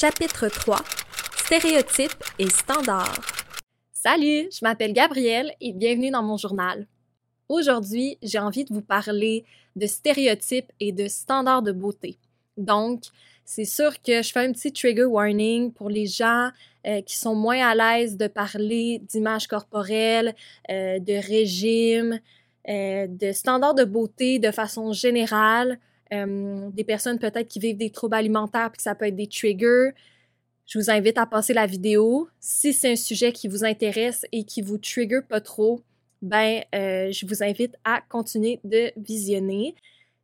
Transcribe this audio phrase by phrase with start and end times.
[0.00, 0.78] Chapitre 3
[1.44, 3.20] Stéréotypes et standards.
[3.92, 6.86] Salut, je m'appelle Gabrielle et bienvenue dans mon journal.
[7.50, 9.44] Aujourd'hui, j'ai envie de vous parler
[9.76, 12.16] de stéréotypes et de standards de beauté.
[12.56, 13.02] Donc,
[13.44, 16.48] c'est sûr que je fais un petit trigger warning pour les gens
[16.86, 20.34] euh, qui sont moins à l'aise de parler d'image corporelle,
[20.70, 22.20] euh, de régime,
[22.70, 25.78] euh, de standards de beauté de façon générale.
[26.10, 29.90] Des personnes peut-être qui vivent des troubles alimentaires, puis ça peut être des triggers.
[30.66, 32.28] Je vous invite à passer la vidéo.
[32.38, 35.82] Si c'est un sujet qui vous intéresse et qui vous trigger pas trop,
[36.22, 39.74] ben, je vous invite à continuer de visionner.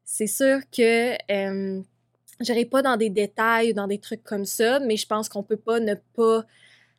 [0.04, 1.16] C'est sûr que
[2.40, 5.42] J'irai pas dans des détails ou dans des trucs comme ça, mais je pense qu'on
[5.42, 6.44] peut pas ne pas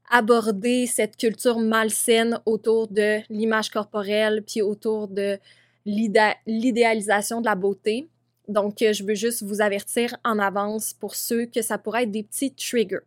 [0.09, 5.37] aborder cette culture malsaine autour de l'image corporelle puis autour de
[5.85, 8.07] l'idéalisation de la beauté.
[8.47, 12.11] Donc, euh, je veux juste vous avertir en avance pour ceux que ça pourrait être
[12.11, 12.99] des petits triggers.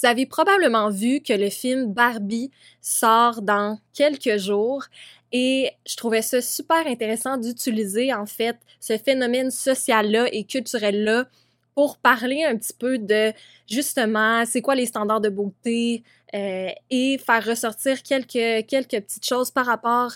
[0.00, 2.50] Vous avez probablement vu que le film Barbie
[2.82, 4.84] sort dans quelques jours
[5.32, 11.26] et je trouvais ça super intéressant d'utiliser en fait ce phénomène social-là et culturel-là
[11.74, 13.32] pour parler un petit peu de
[13.68, 19.50] justement c'est quoi les standards de beauté euh, et faire ressortir quelques, quelques petites choses
[19.50, 20.12] par rapport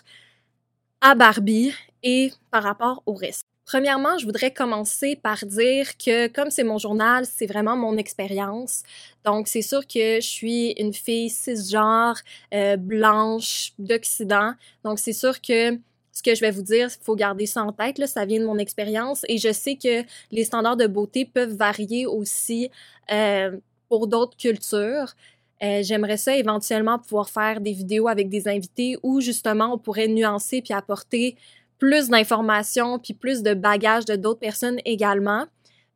[1.00, 3.49] à Barbie et par rapport au reste.
[3.70, 8.82] Premièrement, je voudrais commencer par dire que comme c'est mon journal, c'est vraiment mon expérience.
[9.24, 12.16] Donc, c'est sûr que je suis une fille cisgenre,
[12.52, 14.54] euh, blanche, d'Occident.
[14.82, 15.78] Donc, c'est sûr que
[16.10, 18.44] ce que je vais vous dire, il faut garder ça en tête, ça vient de
[18.44, 22.72] mon expérience et je sais que les standards de beauté peuvent varier aussi
[23.12, 23.56] euh,
[23.88, 25.14] pour d'autres cultures.
[25.62, 30.08] Euh, j'aimerais ça éventuellement pouvoir faire des vidéos avec des invités où justement on pourrait
[30.08, 31.36] nuancer puis apporter
[31.80, 35.46] plus d'informations puis plus de bagages de d'autres personnes également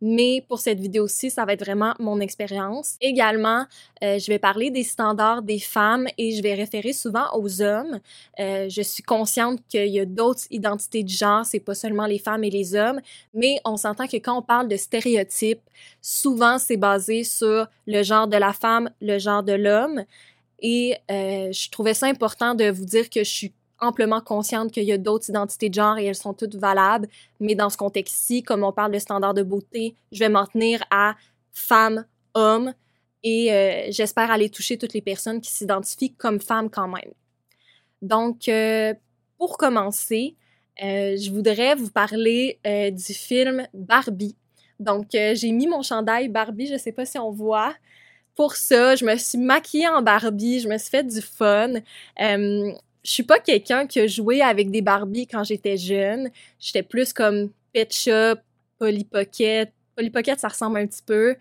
[0.06, 2.96] mais pour cette vidéo-ci, ça va être vraiment mon expérience.
[3.00, 3.64] Également,
[4.02, 8.00] euh, je vais parler des standards des femmes et je vais référer souvent aux hommes.
[8.38, 12.18] Euh, je suis consciente qu'il y a d'autres identités de genre, c'est pas seulement les
[12.18, 13.00] femmes et les hommes,
[13.32, 15.62] mais on s'entend que quand on parle de stéréotypes,
[16.02, 20.04] souvent c'est basé sur le genre de la femme, le genre de l'homme.
[20.60, 24.84] Et euh, je trouvais ça important de vous dire que je suis amplement consciente qu'il
[24.84, 27.08] y a d'autres identités de genre et elles sont toutes valables,
[27.40, 30.82] mais dans ce contexte-ci, comme on parle de standards de beauté, je vais m'en tenir
[30.90, 31.16] à
[31.52, 32.04] femme,
[32.34, 32.72] homme,
[33.24, 37.12] et euh, j'espère aller toucher toutes les personnes qui s'identifient comme femmes quand même.
[38.02, 38.92] Donc, euh,
[39.38, 40.36] pour commencer,
[40.82, 42.60] euh, je voudrais vous parler
[42.92, 44.36] du film Barbie.
[44.78, 47.74] Donc, j'ai mis mon chandail Barbie, je sais pas si on voit.
[48.34, 51.74] Pour ça, je me suis maquillée en Barbie, je me suis fait du fun
[53.04, 56.30] je suis pas quelqu'un qui a joué avec des Barbies quand j'étais jeune.
[56.58, 58.40] J'étais plus comme Pet Shop,
[58.78, 59.70] Polly Pocket.
[59.94, 61.36] Polly Pocket, ça ressemble un petit peu.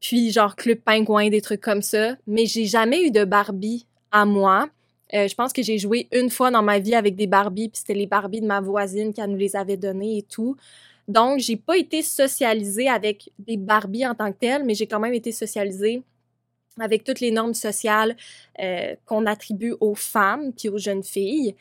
[0.00, 2.16] Puis genre Club Pingouin, des trucs comme ça.
[2.26, 4.68] Mais j'ai jamais eu de Barbie à moi.
[5.14, 7.78] Euh, je pense que j'ai joué une fois dans ma vie avec des Barbies, puis
[7.78, 10.56] c'était les Barbies de ma voisine qui nous les avait données et tout.
[11.06, 14.98] Donc, j'ai pas été socialisée avec des Barbies en tant que telles, mais j'ai quand
[14.98, 16.02] même été socialisée
[16.80, 18.16] avec toutes les normes sociales
[18.60, 21.54] euh, qu'on attribue aux femmes puis aux jeunes filles.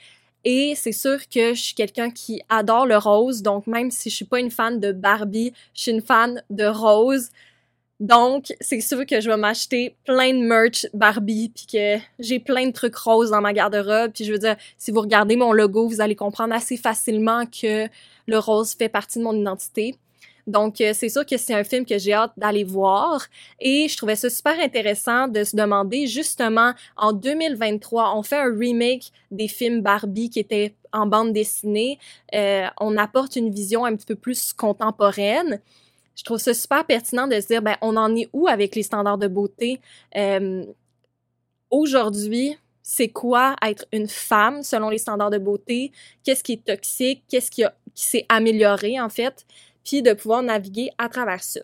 [0.43, 4.15] Et c'est sûr que je suis quelqu'un qui adore le rose, donc même si je
[4.15, 7.29] suis pas une fan de Barbie, je suis une fan de rose.
[7.99, 12.67] Donc, c'est sûr que je vais m'acheter plein de merch Barbie, puis que j'ai plein
[12.67, 14.11] de trucs roses dans ma garde-robe.
[14.13, 17.87] Puis je veux dire, si vous regardez mon logo, vous allez comprendre assez facilement que
[18.27, 19.95] le rose fait partie de mon identité.
[20.47, 23.25] Donc, euh, c'est sûr que c'est un film que j'ai hâte d'aller voir.
[23.59, 28.55] Et je trouvais ça super intéressant de se demander, justement, en 2023, on fait un
[28.55, 31.99] remake des films Barbie qui étaient en bande dessinée.
[32.33, 35.59] Euh, on apporte une vision un petit peu plus contemporaine.
[36.15, 38.83] Je trouve ça super pertinent de se dire, ben, on en est où avec les
[38.83, 39.81] standards de beauté?
[40.15, 40.63] Euh,
[41.71, 45.91] Aujourd'hui, c'est quoi être une femme selon les standards de beauté?
[46.23, 47.23] Qu'est-ce qui est toxique?
[47.27, 47.63] Qu'est-ce qui,
[47.93, 49.45] qui s'est amélioré, en fait?
[49.85, 51.61] Puis de pouvoir naviguer à travers ça.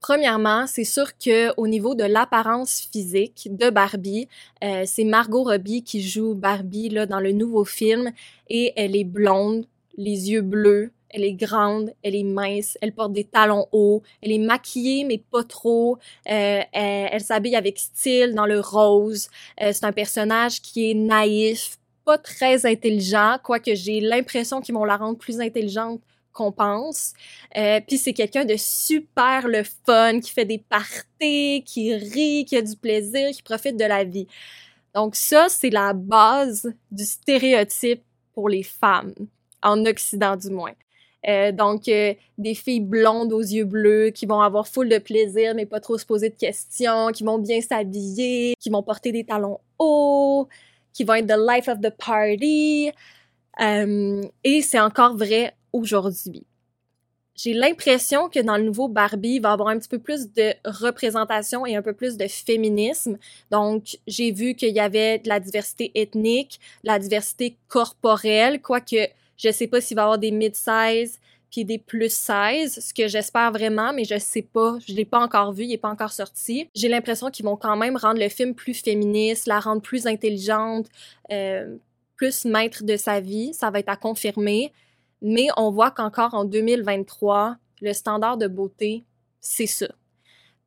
[0.00, 4.28] Premièrement, c'est sûr que au niveau de l'apparence physique de Barbie,
[4.62, 8.12] euh, c'est Margot Robbie qui joue Barbie là dans le nouveau film
[8.48, 9.66] et elle est blonde,
[9.96, 14.30] les yeux bleus, elle est grande, elle est mince, elle porte des talons hauts, elle
[14.30, 15.98] est maquillée mais pas trop,
[16.30, 19.28] euh, elle, s'habille avec style dans le rose.
[19.60, 24.84] Euh, c'est un personnage qui est naïf, pas très intelligent, quoique j'ai l'impression qu'ils vont
[24.84, 26.00] la rendre plus intelligente
[26.38, 27.14] qu'on pense.
[27.56, 32.56] Euh, puis c'est quelqu'un de super le fun, qui fait des parties, qui rit, qui
[32.56, 34.28] a du plaisir, qui profite de la vie.
[34.94, 38.02] Donc ça, c'est la base du stéréotype
[38.32, 39.14] pour les femmes,
[39.62, 40.74] en Occident du moins.
[41.26, 45.54] Euh, donc, euh, des filles blondes aux yeux bleus qui vont avoir full de plaisir,
[45.56, 49.24] mais pas trop se poser de questions, qui vont bien s'habiller, qui vont porter des
[49.24, 50.46] talons hauts,
[50.92, 52.92] qui vont être the life of the party.
[54.44, 56.46] Et c'est encore vrai aujourd'hui.
[57.34, 60.32] J'ai l'impression que dans le nouveau Barbie, il va y avoir un petit peu plus
[60.32, 63.16] de représentation et un peu plus de féminisme.
[63.52, 69.08] Donc, j'ai vu qu'il y avait de la diversité ethnique, de la diversité corporelle, quoique
[69.36, 71.20] je sais pas s'il va y avoir des mid-size
[71.50, 75.20] puis des plus 16, ce que j'espère vraiment, mais je sais pas, je l'ai pas
[75.20, 76.68] encore vu, il est pas encore sorti.
[76.74, 80.86] J'ai l'impression qu'ils vont quand même rendre le film plus féministe, la rendre plus intelligente,
[81.32, 81.76] euh,
[82.16, 84.72] plus maître de sa vie, ça va être à confirmer.
[85.22, 89.04] Mais on voit qu'encore en 2023, le standard de beauté,
[89.40, 89.88] c'est ça.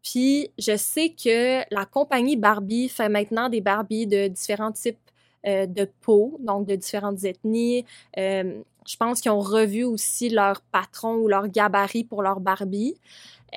[0.04, 4.98] Puis je sais que la compagnie Barbie fait maintenant des Barbies de différents types
[5.46, 7.86] euh, de peau, donc de différentes ethnies.
[8.18, 12.96] Euh, je pense qu'ils ont revu aussi leur patron ou leur gabarit pour leur Barbie.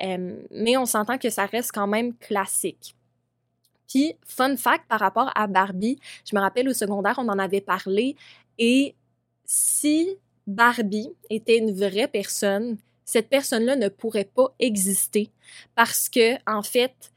[0.03, 2.95] Euh, mais on s'entend que ça reste quand même classique.
[3.87, 5.99] Puis, fun fact par rapport à Barbie,
[6.29, 8.15] je me rappelle au secondaire, on en avait parlé.
[8.57, 8.95] Et
[9.45, 15.29] si Barbie était une vraie personne, cette personne-là ne pourrait pas exister
[15.75, 17.11] parce que, en fait,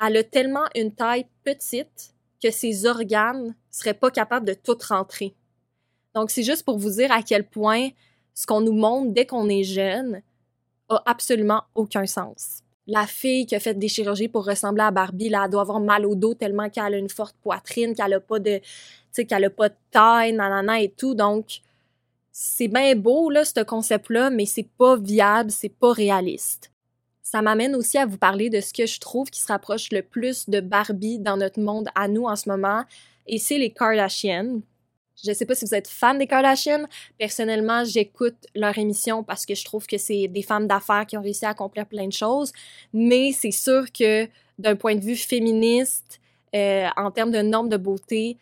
[0.00, 5.34] elle a tellement une taille petite que ses organes seraient pas capables de tout rentrer.
[6.14, 7.88] Donc, c'est juste pour vous dire à quel point
[8.34, 10.22] ce qu'on nous montre dès qu'on est jeune
[10.88, 12.62] a absolument aucun sens.
[12.86, 16.06] La fille qui a fait des chirurgies pour ressembler à Barbie, elle doit avoir mal
[16.06, 18.60] au dos tellement qu'elle a une forte poitrine, qu'elle a pas de,
[19.14, 21.14] qu'elle a pas de taille, nanana et tout.
[21.14, 21.60] Donc,
[22.32, 26.70] c'est bien beau, là, ce concept-là, mais c'est pas viable, c'est pas réaliste.
[27.22, 30.02] Ça m'amène aussi à vous parler de ce que je trouve qui se rapproche le
[30.02, 32.84] plus de Barbie dans notre monde à nous en ce moment,
[33.26, 34.60] et c'est les Kardashians.
[35.24, 36.86] Je sais pas si vous êtes fan des Kardashians.
[37.18, 41.22] Personnellement, j'écoute leur émission parce que je trouve que c'est des femmes d'affaires qui ont
[41.22, 42.52] réussi à accomplir plein de choses.
[42.92, 44.28] Mais c'est sûr que
[44.58, 46.20] d'un point de vue féministe,
[46.54, 48.36] euh, en termes de normes de beauté,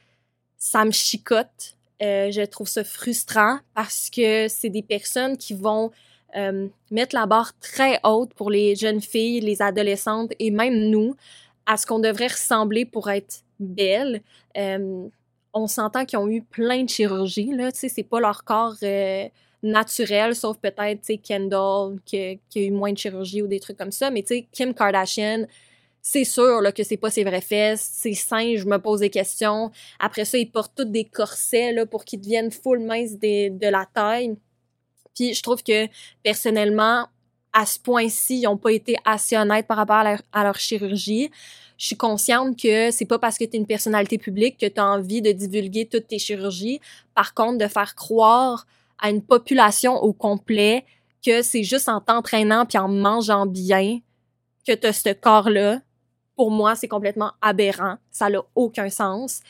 [0.58, 1.75] ça me chicote.
[2.02, 5.90] Euh, je trouve ça frustrant parce que c'est des personnes qui vont
[6.36, 11.16] euh, mettre la barre très haute pour les jeunes filles, les adolescentes et même nous
[11.64, 14.20] à ce qu'on devrait ressembler pour être belle.
[14.56, 15.08] Euh,
[15.54, 19.26] on s'entend qu'ils ont eu plein de chirurgies, là, tu c'est pas leur corps euh,
[19.62, 23.58] naturel, sauf peut-être, tu sais, Kendall, qui, qui, a eu moins de chirurgie ou des
[23.58, 25.46] trucs comme ça, mais tu sais, Kim Kardashian,
[26.08, 29.10] c'est sûr là, que c'est pas ses vraies fesses, ses seins, je me pose des
[29.10, 29.72] questions.
[29.98, 33.86] Après ça, ils portent tous des corsets là, pour qu'ils deviennent full mince de la
[33.92, 34.36] taille.
[35.16, 35.88] Puis je trouve que
[36.22, 37.08] personnellement,
[37.52, 41.30] à ce point-ci, ils n'ont pas été assez honnêtes par rapport à leur chirurgie
[41.78, 44.80] je suis consciente que c'est pas parce que tu es une personnalité publique que tu
[44.80, 46.80] as envie de divulguer toutes tes chirurgies.
[47.14, 48.66] Par contre, de faire croire
[48.98, 50.84] à une population au complet
[51.24, 54.00] que c'est juste en t'entraînant puis en mangeant bien
[54.66, 55.80] que tu as ce corps-là,
[56.36, 57.96] pour moi, c'est complètement aberrant.
[58.10, 59.40] Ça n'a aucun sens.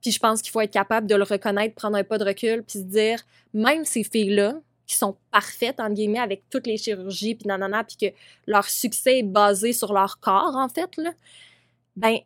[0.00, 2.62] Puis je pense qu'il faut être capable de le reconnaître, prendre un pas de recul,
[2.62, 3.20] puis se dire,
[3.54, 4.54] même ces filles-là,
[4.86, 9.20] qui sont parfaites, entre guillemets, avec toutes les chirurgies, puis nanana, puis que leur succès
[9.20, 11.12] est basé sur leur corps, en fait, là,
[11.96, 12.18] ben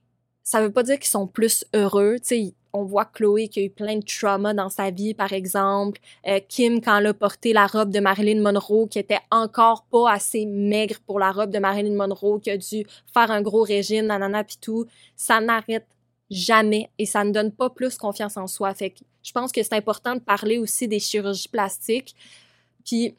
[0.42, 2.16] ça veut pas dire qu'ils sont plus heureux.
[2.18, 5.32] Tu sais, on voit Chloé qui a eu plein de trauma dans sa vie, par
[5.32, 6.00] exemple.
[6.26, 10.12] Euh, Kim, quand elle a porté la robe de Marilyn Monroe, qui était encore pas
[10.12, 14.06] assez maigre pour la robe de Marilyn Monroe, qui a dû faire un gros régime,
[14.06, 14.86] nanana, pis tout.
[15.16, 15.86] Ça n'arrête
[16.30, 18.74] jamais et ça ne donne pas plus confiance en soi.
[18.74, 22.14] Fait que je pense que c'est important de parler aussi des chirurgies plastiques.
[22.84, 23.14] Puis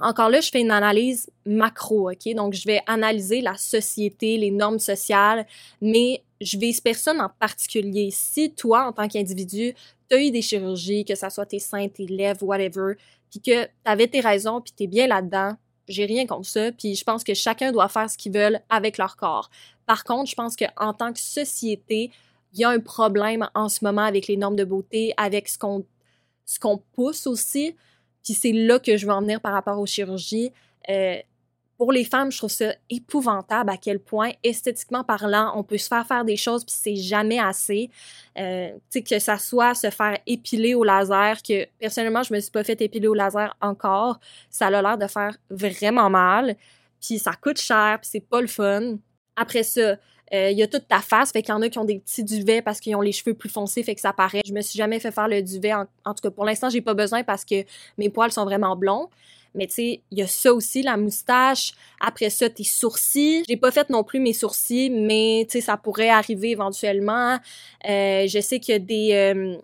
[0.00, 2.34] encore là, je fais une analyse macro, OK?
[2.34, 5.46] Donc, je vais analyser la société, les normes sociales,
[5.80, 8.10] mais je vise personne en particulier.
[8.12, 9.74] Si toi, en tant qu'individu,
[10.08, 12.94] tu as eu des chirurgies, que ça soit tes seins, tes lèvres, whatever,
[13.30, 15.56] puis que tu avais tes raisons, puis tu es bien là-dedans,
[15.88, 18.98] j'ai rien contre ça, puis je pense que chacun doit faire ce qu'il veut avec
[18.98, 19.50] leur corps.
[19.86, 22.10] Par contre, je pense qu'en tant que société,
[22.52, 25.58] il y a un problème en ce moment avec les normes de beauté, avec ce
[25.58, 25.84] qu'on
[26.44, 27.76] ce qu'on pousse aussi.
[28.24, 30.50] Puis c'est là que je veux en venir par rapport aux chirurgies.
[30.88, 31.18] Euh,
[31.78, 35.86] pour les femmes, je trouve ça épouvantable à quel point, esthétiquement parlant, on peut se
[35.86, 37.88] faire faire des choses puis c'est jamais assez.
[38.36, 42.40] Euh, tu sais, que ça soit se faire épiler au laser, que personnellement, je me
[42.40, 44.18] suis pas fait épiler au laser encore.
[44.50, 46.56] Ça a l'air de faire vraiment mal.
[47.00, 48.96] Puis ça coûte cher, puis c'est pas le fun.
[49.36, 49.96] Après ça,
[50.34, 52.00] euh, il y a toute ta face, fait qu'il y en a qui ont des
[52.00, 54.42] petits duvets parce qu'ils ont les cheveux plus foncés, fait que ça paraît.
[54.44, 55.72] Je me suis jamais fait faire le duvet.
[55.72, 57.64] En, tout cas, pour l'instant, j'ai pas besoin parce que
[57.96, 59.08] mes poils sont vraiment blonds.
[59.54, 61.72] Mais tu sais, il y a ça aussi, la moustache.
[62.00, 63.44] Après ça, tes sourcils.
[63.48, 67.38] J'ai pas fait non plus mes sourcils, mais tu sais, ça pourrait arriver éventuellement.
[67.88, 69.56] Euh, je sais qu'il y a des euh,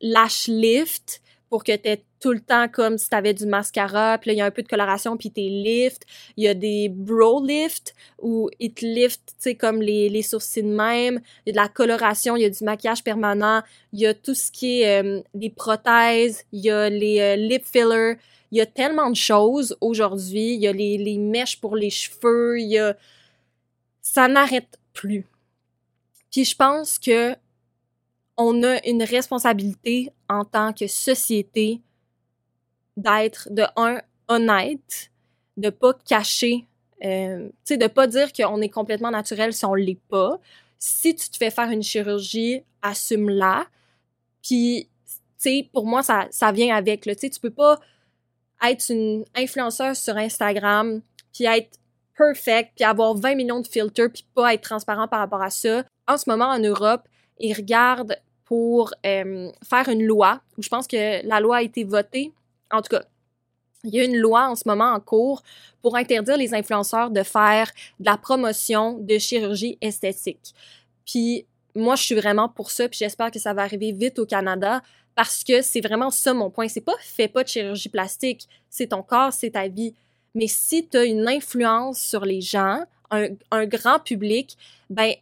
[0.00, 4.34] lash lift pour que tu tout le temps comme si t'avais du mascara, puis là,
[4.34, 6.04] il y a un peu de coloration, puis t'es lift.
[6.36, 10.62] Il y a des bro lift, où ils te lift, tu sais, comme les, sourcils
[10.62, 11.20] de même.
[11.46, 13.62] Il y a de la coloration, il y a du maquillage permanent.
[13.94, 17.64] Il y a tout ce qui est euh, des prothèses, il y a les lip
[17.64, 18.18] fillers.
[18.50, 20.54] Il y a tellement de choses aujourd'hui.
[20.54, 22.96] Il y a les, les mèches pour les cheveux, il y a...
[24.02, 25.26] Ça n'arrête plus.
[26.30, 27.36] Puis je pense que
[28.36, 31.82] on a une responsabilité en tant que société
[32.96, 35.10] d'être de un honnête,
[35.56, 36.66] de pas cacher,
[37.04, 40.38] euh, tu sais, de pas dire qu'on est complètement naturel si on l'est pas.
[40.78, 43.66] Si tu te fais faire une chirurgie, assume-la.
[44.42, 47.02] Puis, tu sais, pour moi, ça, ça vient avec.
[47.02, 47.78] Tu sais, tu peux pas
[48.62, 51.00] être une influenceuse sur Instagram,
[51.32, 51.78] puis être
[52.16, 55.84] perfect, puis avoir 20 millions de filtres, puis pas être transparent par rapport à ça.
[56.06, 57.02] En ce moment, en Europe,
[57.38, 61.84] ils regardent pour euh, faire une loi, où je pense que la loi a été
[61.84, 62.32] votée
[62.70, 63.02] en tout cas,
[63.84, 65.42] il y a une loi en ce moment en cours
[65.82, 70.54] pour interdire les influenceurs de faire de la promotion de chirurgie esthétique.
[71.06, 74.26] Puis moi, je suis vraiment pour ça, puis j'espère que ça va arriver vite au
[74.26, 74.82] Canada
[75.14, 76.68] parce que c'est vraiment ça mon point.
[76.68, 79.94] C'est pas fais pas de chirurgie plastique, c'est ton corps, c'est ta vie.
[80.34, 84.56] Mais si tu as une influence sur les gens, un, grand public,
[84.88, 85.12] ben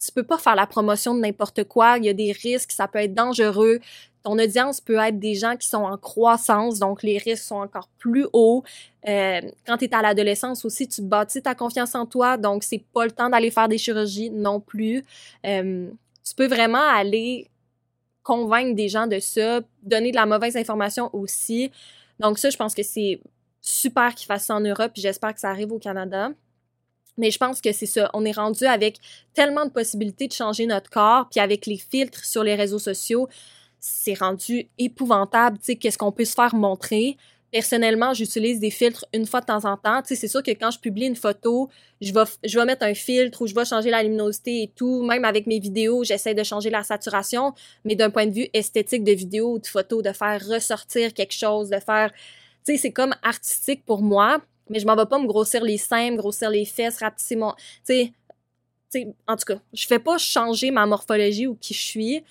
[0.00, 2.86] tu peux pas faire la promotion de n'importe quoi, il y a des risques, ça
[2.86, 3.80] peut être dangereux,
[4.28, 7.88] ton audience peut être des gens qui sont en croissance, donc les risques sont encore
[7.98, 8.62] plus hauts.
[9.08, 12.84] Euh, quand tu es à l'adolescence aussi, tu bâtis ta confiance en toi, donc c'est
[12.92, 15.02] pas le temps d'aller faire des chirurgies non plus.
[15.46, 15.88] Euh,
[16.22, 17.48] tu peux vraiment aller
[18.22, 21.70] convaincre des gens de ça, donner de la mauvaise information aussi.
[22.20, 23.20] Donc ça, je pense que c'est
[23.62, 26.28] super qu'ils fassent ça en Europe, puis j'espère que ça arrive au Canada.
[27.16, 28.10] Mais je pense que c'est ça.
[28.12, 28.98] On est rendu avec
[29.32, 33.26] tellement de possibilités de changer notre corps, puis avec les filtres sur les réseaux sociaux,
[33.80, 37.16] c'est rendu épouvantable, tu sais, qu'est-ce qu'on peut se faire montrer.
[37.50, 40.02] Personnellement, j'utilise des filtres une fois de temps en temps.
[40.02, 41.70] Tu sais, c'est sûr que quand je publie une photo,
[42.02, 45.02] je vais, je vais mettre un filtre ou je vais changer la luminosité et tout.
[45.02, 47.54] Même avec mes vidéos, j'essaie de changer la saturation.
[47.86, 51.32] Mais d'un point de vue esthétique de vidéo ou de photo, de faire ressortir quelque
[51.32, 52.12] chose, de faire...
[52.66, 54.42] Tu sais, c'est comme artistique pour moi.
[54.68, 57.54] Mais je m'en vais pas me grossir les seins, me grossir les fesses, rapetisser mon...
[57.86, 58.12] Tu
[58.90, 62.24] sais, en tout cas, je fais pas changer ma morphologie ou qui je suis.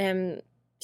[0.00, 0.36] Euh,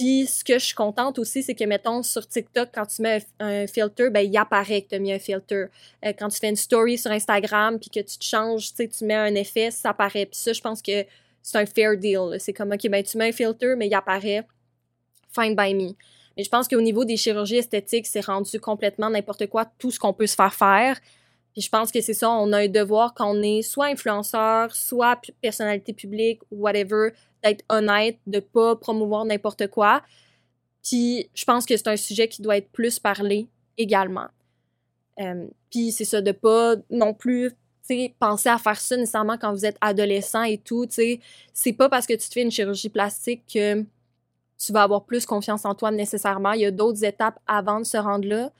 [0.02, 3.24] puis ce que je suis contente aussi, c'est que, mettons, sur TikTok, quand tu mets
[3.38, 5.66] un, filter, ben il apparaît que tu as mis un filter.
[6.04, 9.14] Euh, quand tu fais une story sur Instagram, puis que tu te changes, tu mets
[9.14, 10.26] un effet, ça apparaît.
[10.26, 11.04] Puis ça, je pense que
[11.40, 12.36] c'est un fair deal.
[12.40, 14.44] C'est comme, OK, ben tu mets un filter, mais il apparaît.
[15.32, 15.92] Fine by me.
[16.36, 20.00] Mais je pense qu'au niveau des chirurgies esthétiques, c'est rendu complètement n'importe quoi, tout ce
[20.00, 20.98] qu'on peut se faire faire.
[21.52, 24.74] Puis je pense que c'est ça, on a un devoir quand on est soit influenceur,
[24.74, 27.10] soit personnalité publique, whatever,
[27.42, 30.02] d'être honnête, de pas promouvoir n'importe quoi.
[30.82, 34.28] Puis je pense que c'est un sujet qui doit être plus parlé également.
[35.20, 37.52] Euh, puis c'est ça, de pas non plus
[38.18, 40.86] penser à faire ça nécessairement quand vous êtes adolescent et tout.
[40.90, 43.84] C'est pas parce que tu te fais une chirurgie plastique que
[44.58, 46.52] tu vas avoir plus confiance en toi nécessairement.
[46.52, 48.50] Il y a d'autres étapes avant de se rendre là.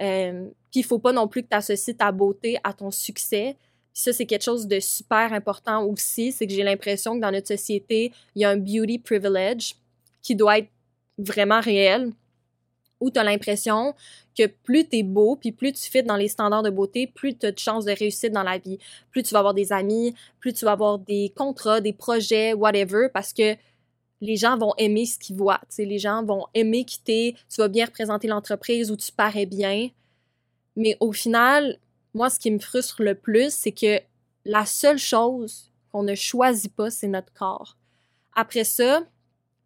[0.00, 3.56] Euh, puis il faut pas non plus que tu associes ta beauté à ton succès
[3.92, 7.48] ça, c'est quelque chose de super important aussi, c'est que j'ai l'impression que dans notre
[7.48, 9.74] société, il y a un beauty privilege
[10.22, 10.68] qui doit être
[11.18, 12.12] vraiment réel,
[13.00, 13.94] où tu as l'impression
[14.36, 17.36] que plus tu es beau, puis plus tu fais dans les standards de beauté, plus
[17.36, 18.78] tu as de chances de réussir dans la vie.
[19.10, 23.08] Plus tu vas avoir des amis, plus tu vas avoir des contrats, des projets, whatever,
[23.12, 23.56] parce que
[24.20, 25.60] les gens vont aimer ce qu'ils voient.
[25.68, 29.88] sais, les gens vont aimer quitter, tu vas bien représenter l'entreprise où tu parais bien.
[30.76, 31.78] Mais au final,
[32.14, 34.00] moi, ce qui me frustre le plus, c'est que
[34.44, 37.76] la seule chose qu'on ne choisit pas, c'est notre corps.
[38.34, 39.02] Après ça,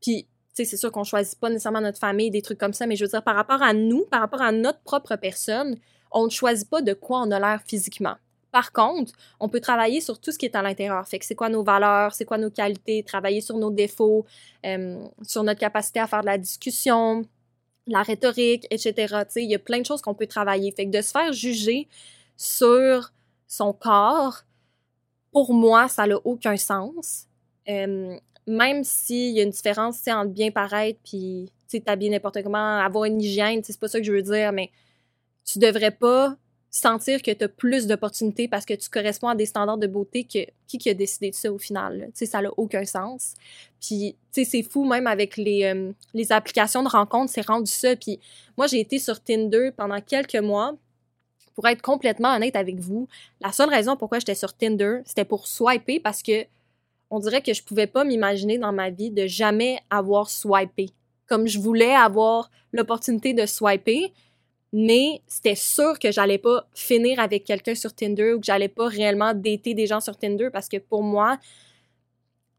[0.01, 2.87] puis, tu sais, c'est sûr qu'on choisit pas nécessairement notre famille, des trucs comme ça,
[2.87, 5.77] mais je veux dire, par rapport à nous, par rapport à notre propre personne,
[6.11, 8.17] on ne choisit pas de quoi on a l'air physiquement.
[8.53, 11.07] Par contre, on peut travailler sur tout ce qui est à l'intérieur.
[11.09, 14.25] Fait que c'est quoi nos valeurs, c'est quoi nos qualités, travailler sur nos défauts,
[14.65, 17.25] euh, sur notre capacité à faire de la discussion,
[17.89, 18.93] la rhétorique, etc.
[18.93, 20.71] Tu sais, il y a plein de choses qu'on peut travailler.
[20.71, 21.89] Fait que de se faire juger,
[22.37, 23.12] sur
[23.47, 24.43] son corps,
[25.33, 27.26] pour moi, ça n'a aucun sens.
[27.67, 31.50] Même s'il y a une différence entre bien paraître puis
[31.85, 34.71] t'habiller n'importe comment, avoir une hygiène, c'est pas ça que je veux dire, mais
[35.45, 36.37] tu devrais pas
[36.71, 40.25] sentir que tu as plus d'opportunités parce que tu corresponds à des standards de beauté
[40.25, 42.11] que qui, qui a décidé de ça au final.
[42.14, 43.35] ça n'a aucun sens.
[43.81, 47.95] Puis, c'est fou, même avec les, les applications de rencontres, c'est rendu ça.
[47.95, 48.19] Puis,
[48.57, 50.76] moi, j'ai été sur Tinder pendant quelques mois
[51.55, 53.09] pour être complètement honnête avec vous,
[53.41, 56.47] la seule raison pourquoi j'étais sur Tinder, c'était pour swiper parce que
[57.11, 60.91] on dirait que je pouvais pas m'imaginer dans ma vie de jamais avoir swipé.
[61.27, 64.13] comme je voulais avoir l'opportunité de swiper,
[64.73, 68.89] mais c'était sûr que j'allais pas finir avec quelqu'un sur Tinder ou que j'allais pas
[68.89, 71.39] réellement dater des gens sur Tinder parce que pour moi,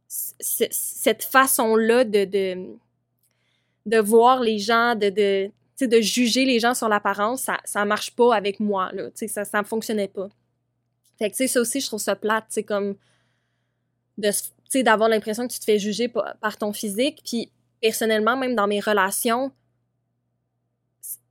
[0.08, 7.84] cette façon-là de, voir les gens, de, de juger les gens sur l'apparence, ça, ça
[7.86, 9.10] marche pas avec moi, là.
[9.13, 10.29] Ça, ça ne fonctionnait pas.
[11.17, 12.96] Fait que, tu sais, ça aussi, je trouve ça plate, c'est comme
[14.17, 14.32] de,
[14.82, 17.22] d'avoir l'impression que tu te fais juger par, ton physique.
[17.25, 17.51] Puis,
[17.82, 19.51] personnellement, même dans mes relations,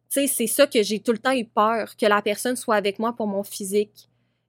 [0.09, 3.15] c'est ça que j'ai tout le temps eu peur, que la personne soit avec moi
[3.15, 4.09] pour mon physique,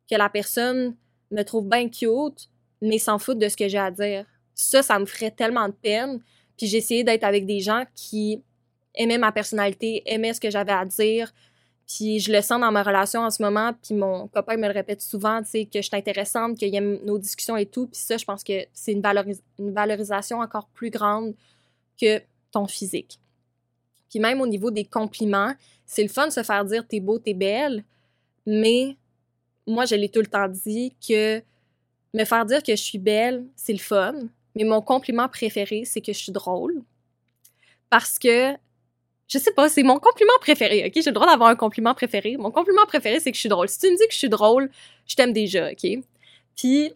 [0.10, 0.96] que la personne
[1.32, 2.50] me trouve bien cute,
[2.82, 4.26] mais s'en fout de ce que j'ai à dire.
[4.54, 6.22] Ça, ça me ferait tellement de peine.
[6.58, 8.44] Puis j'ai essayé d'être avec des gens qui
[8.96, 11.34] aimaient ma personnalité, aimaient ce que j'avais à dire.
[11.88, 14.74] Puis je le sens dans ma relation en ce moment, puis mon copain me le
[14.74, 17.88] répète souvent, tu sais, que je suis intéressante, qu'il aime nos discussions et tout.
[17.88, 19.04] Puis ça, je pense que c'est une,
[19.60, 21.36] une valorisation encore plus grande
[22.02, 22.22] que
[22.52, 23.20] ton physique.
[24.10, 25.54] Puis même au niveau des compliments,
[25.86, 27.84] c'est le fun de se faire dire t'es beau, t'es belle,
[28.46, 28.96] mais
[29.68, 31.42] moi, je l'ai tout le temps dit que
[32.14, 34.16] me faire dire que je suis belle, c'est le fun,
[34.56, 36.82] mais mon compliment préféré, c'est que je suis drôle.
[37.90, 38.54] Parce que,
[39.28, 40.94] je sais pas, c'est mon compliment préféré, OK?
[40.96, 42.38] J'ai le droit d'avoir un compliment préféré.
[42.38, 43.68] Mon compliment préféré, c'est que je suis drôle.
[43.68, 44.70] Si tu me dis que je suis drôle,
[45.08, 45.88] je t'aime déjà, OK?
[46.56, 46.94] Puis,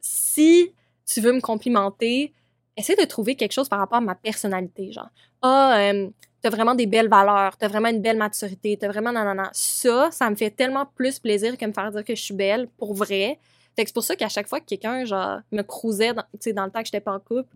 [0.00, 0.72] si
[1.04, 2.32] tu veux me complimenter,
[2.76, 5.08] essaie de trouver quelque chose par rapport à ma personnalité, genre.
[5.42, 6.08] Ah, euh,
[6.40, 9.50] t'as vraiment des belles valeurs, t'as vraiment une belle maturité, t'as vraiment nanana.
[9.52, 12.68] Ça, ça me fait tellement plus plaisir que me faire dire que je suis belle,
[12.78, 13.38] pour vrai.
[13.74, 16.64] Fait que c'est pour ça qu'à chaque fois que quelqu'un, genre, me crousait dans, dans
[16.64, 17.48] le temps que j'étais pas en couple,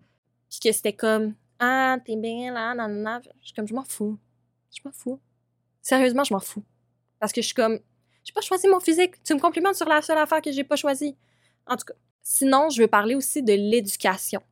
[0.51, 4.19] puis que c'était comme, ah, t'es bien là, nanana, je suis comme, je m'en fous.
[4.75, 5.21] Je m'en fous.
[5.83, 6.65] Sérieusement, je m'en fous.
[7.19, 7.79] Parce que je suis comme,
[8.25, 9.23] j'ai pas choisi mon physique.
[9.23, 11.17] Tu me complimentes sur la seule affaire que j'ai pas choisie.
[11.67, 11.95] En tout cas.
[12.23, 14.43] Sinon, je veux parler aussi de l'éducation.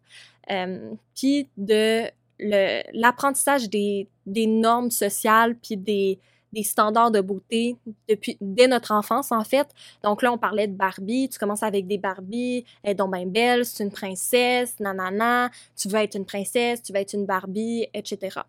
[0.51, 2.05] Euh, puis de
[2.41, 6.19] l'apprentissage des, des, normes sociales, puis des,
[6.53, 7.77] des standards de beauté
[8.09, 9.69] depuis dès notre enfance en fait.
[10.03, 13.27] Donc là on parlait de Barbie, tu commences avec des Barbie, elle est donc bien
[13.27, 17.87] belle, c'est une princesse, nanana, tu veux être une princesse, tu veux être une Barbie,
[17.95, 18.41] etc.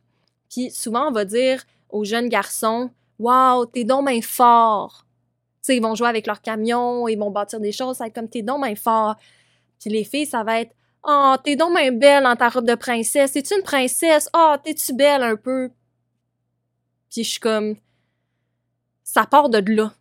[0.49, 5.05] Puis souvent on va dire aux jeunes garçons, waouh, t'es donc bien fort.
[5.61, 8.07] Tu sais ils vont jouer avec leur camion, ils vont bâtir des choses, ça va
[8.07, 9.15] être comme t'es donc bien fort.
[9.79, 12.75] Puis les filles ça va être Oh, t'es donc bien belle dans ta robe de
[12.75, 13.35] princesse.
[13.35, 14.29] Es-tu une princesse?
[14.33, 15.69] Oh, t'es-tu belle un peu?
[17.09, 17.75] Puis je suis comme,
[19.11, 19.91] ça part de là.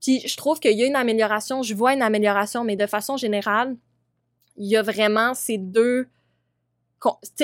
[0.00, 3.16] Puis je trouve qu'il y a une amélioration, je vois une amélioration, mais de façon
[3.16, 3.76] générale,
[4.56, 6.06] il y a vraiment ces deux,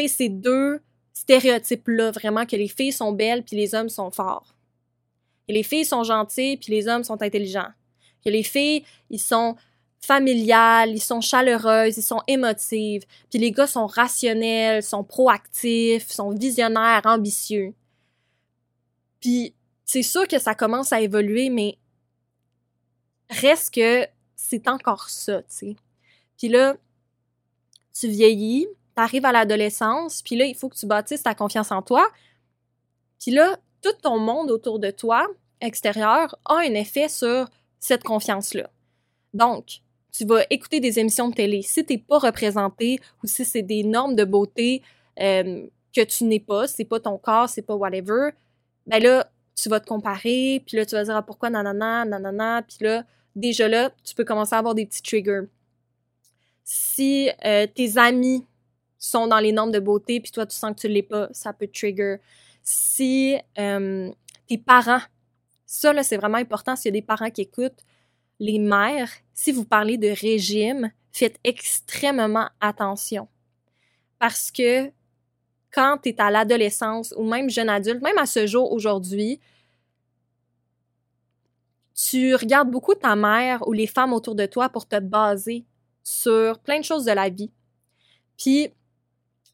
[0.06, 0.80] ces deux
[1.12, 4.54] stéréotypes-là, vraiment, que les filles sont belles puis les hommes sont forts.
[5.48, 7.72] Que les filles sont gentilles puis les hommes sont intelligents.
[8.24, 9.56] Que les filles, ils sont
[10.00, 13.02] familiales, ils sont chaleureuses, ils sont émotives.
[13.30, 17.74] Puis les gars sont rationnels, sont proactifs, sont visionnaires, ambitieux.
[19.20, 19.54] Puis
[19.84, 21.78] c'est sûr que ça commence à évoluer, mais
[23.30, 25.76] reste que c'est encore ça, tu sais.
[26.38, 26.76] Puis là,
[27.98, 31.82] tu vieillis, t'arrives à l'adolescence, puis là, il faut que tu bâtisses ta confiance en
[31.82, 32.06] toi.
[33.20, 35.26] Puis là, tout ton monde autour de toi,
[35.60, 38.70] extérieur, a un effet sur cette confiance-là.
[39.32, 39.80] Donc,
[40.12, 41.62] tu vas écouter des émissions de télé.
[41.62, 44.82] Si t'es pas représenté ou si c'est des normes de beauté
[45.20, 48.30] euh, que tu n'es pas, c'est pas ton corps, c'est pas whatever,
[48.86, 52.62] ben là, tu vas te comparer, puis là, tu vas dire ah, pourquoi nanana, nanana,
[52.62, 53.04] puis là,
[53.36, 55.48] déjà là, tu peux commencer à avoir des petits triggers.
[56.64, 58.46] Si euh, tes amis
[58.98, 61.52] sont dans les normes de beauté, puis toi, tu sens que tu l'es pas, ça
[61.52, 62.16] peut trigger.
[62.62, 64.10] Si euh,
[64.48, 65.02] tes parents,
[65.66, 67.84] ça, là, c'est vraiment important, s'il y a des parents qui écoutent,
[68.40, 73.28] les mères, si vous parlez de régime, faites extrêmement attention.
[74.18, 74.90] Parce que
[75.74, 79.40] quand tu es à l'adolescence ou même jeune adulte, même à ce jour aujourd'hui,
[81.94, 85.64] tu regardes beaucoup ta mère ou les femmes autour de toi pour te baser
[86.02, 87.50] sur plein de choses de la vie.
[88.38, 88.68] Puis,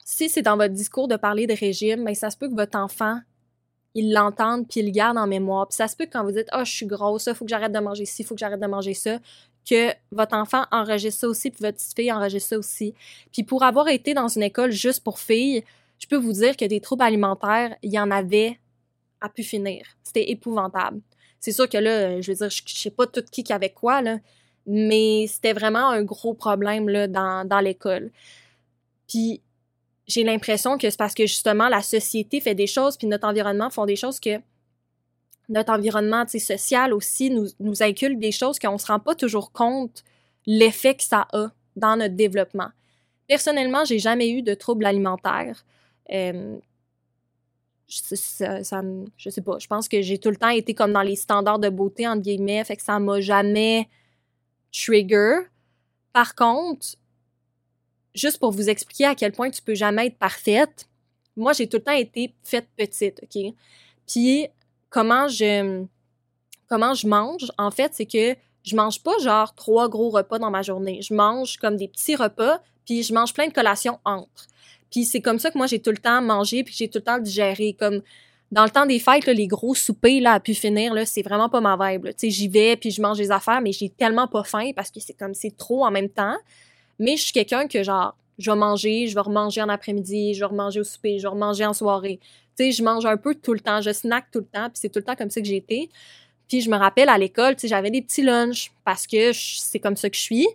[0.04, 2.78] si c'est dans votre discours de parler de régime, ben, ça se peut que votre
[2.78, 3.20] enfant
[3.94, 5.66] ils l'entendent puis ils le gardent en mémoire.
[5.68, 7.44] Puis ça se peut que quand vous dites "Ah, oh, je suis grosse, il faut
[7.44, 9.18] que j'arrête de manger ci, il faut que j'arrête de manger ça",
[9.68, 12.94] que votre enfant enregistre ça aussi puis votre petite fille enregistre ça aussi.
[13.32, 15.64] Puis pour avoir été dans une école juste pour filles,
[16.00, 18.58] je peux vous dire que des troubles alimentaires, il y en avait
[19.20, 19.86] à pu finir.
[20.02, 21.00] C'était épouvantable.
[21.38, 24.02] C'est sûr que là, je veux dire, je, sais pas tout qui qui avait quoi
[24.02, 24.18] là,
[24.66, 28.10] mais c'était vraiment un gros problème là dans dans l'école.
[29.08, 29.40] Puis
[30.06, 33.70] j'ai l'impression que c'est parce que justement la société fait des choses, puis notre environnement
[33.70, 34.40] font des choses que
[35.48, 39.52] notre environnement social aussi nous, nous inculque des choses qu'on ne se rend pas toujours
[39.52, 40.04] compte
[40.46, 42.68] l'effet que ça a dans notre développement.
[43.26, 45.64] Personnellement, j'ai jamais eu de troubles alimentaires.
[46.12, 46.58] Euh,
[47.88, 51.58] je sais pas, je pense que j'ai tout le temps été comme dans les standards
[51.58, 53.88] de beauté, entre guillemets, fait que ça m'a jamais
[54.72, 55.40] trigger.
[56.12, 56.86] Par contre,
[58.14, 60.88] juste pour vous expliquer à quel point tu peux jamais être parfaite,
[61.36, 63.54] moi, j'ai tout le temps été faite petite, OK?
[64.06, 64.46] Puis,
[64.88, 65.84] comment je,
[66.68, 70.50] comment je mange, en fait, c'est que je mange pas genre trois gros repas dans
[70.50, 71.00] ma journée.
[71.02, 74.46] Je mange comme des petits repas, puis je mange plein de collations entre.
[74.90, 77.04] Puis c'est comme ça que moi, j'ai tout le temps mangé, puis j'ai tout le
[77.04, 77.76] temps digéré.
[77.78, 78.02] Comme
[78.50, 81.48] dans le temps des fêtes, les gros soupers là, à pu finir, là, c'est vraiment
[81.48, 82.08] pas ma vibe.
[82.18, 85.00] Tu j'y vais, puis je mange des affaires, mais j'ai tellement pas faim parce que
[85.00, 86.36] c'est comme c'est trop en même temps.
[86.98, 90.40] Mais je suis quelqu'un que genre, je vais manger, je vais remanger en après-midi, je
[90.40, 92.18] vais remanger au souper, je vais remanger en soirée.
[92.56, 94.78] Tu sais, je mange un peu tout le temps, je snack tout le temps, puis
[94.80, 95.88] c'est tout le temps comme ça que j'ai été.
[96.48, 99.96] Puis je me rappelle à l'école, tu j'avais des petits lunchs parce que c'est comme
[99.96, 100.48] ça que je suis.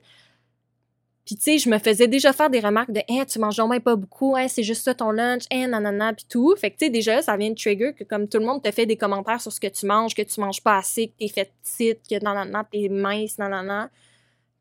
[1.25, 3.81] Puis, tu sais, je me faisais déjà faire des remarques de Hein, tu manges même
[3.81, 6.55] pas beaucoup, hein, c'est juste ça ton lunch, hein, nanana, puis tout.
[6.55, 8.71] Fait que, tu sais, déjà, ça vient de trigger que comme tout le monde te
[8.71, 11.27] fait des commentaires sur ce que tu manges, que tu manges pas assez, que t'es
[11.27, 13.89] fait petite, que nanana, t'es mince, nanana.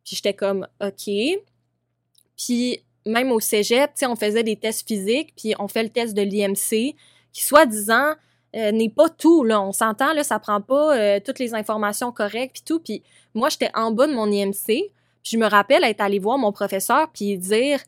[0.04, 1.10] Puis j'étais comme, OK.
[2.36, 5.90] Puis, même au cégep, tu sais, on faisait des tests physiques, puis on fait le
[5.90, 6.96] test de l'IMC,
[7.32, 8.14] qui, soi-disant,
[8.56, 9.60] euh, n'est pas tout, là.
[9.60, 12.80] On s'entend, là, ça prend pas euh, toutes les informations correctes, puis tout.
[12.80, 13.02] Puis
[13.34, 14.92] moi, j'étais en bas de mon IMC,
[15.24, 17.80] je me rappelle être allée voir mon professeur puis dire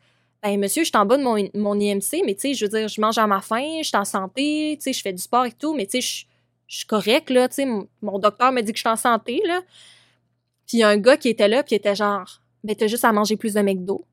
[0.42, 2.70] ben monsieur, je suis en bas de mon, mon IMC, mais tu sais, je veux
[2.70, 5.20] dire, je mange à ma faim, je suis en santé, tu sais, je fais du
[5.20, 6.25] sport et tout, mais tu sais,
[6.68, 9.42] je, suis correct, là, tu sais, mon, docteur m'a dit que je suis en santé,
[9.44, 9.62] là.
[10.66, 12.87] Puis il y a un gars qui était là, puis il était genre, ben t'as
[12.87, 14.05] juste à manger plus de McDo.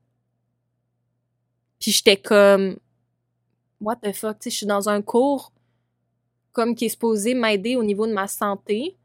[1.80, 2.78] Puis j'étais comme,
[3.80, 5.52] what the fuck, tu sais, je suis dans un cours
[6.52, 8.96] comme qui est supposé m'aider au niveau de ma santé.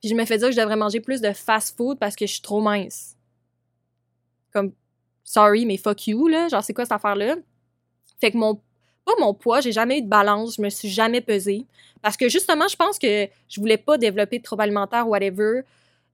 [0.00, 2.32] Puis je me fais dire que je devrais manger plus de fast-food parce que je
[2.32, 3.16] suis trop mince
[4.52, 4.72] comme
[5.24, 6.48] sorry, mais fuck you, là.
[6.48, 7.36] Genre, c'est quoi cette affaire-là?
[8.20, 8.56] Fait que mon,
[9.04, 11.66] pas mon poids, j'ai jamais eu de balance, je me suis jamais pesée.
[12.02, 15.62] Parce que justement, je pense que je voulais pas développer de troubles alimentaires, whatever.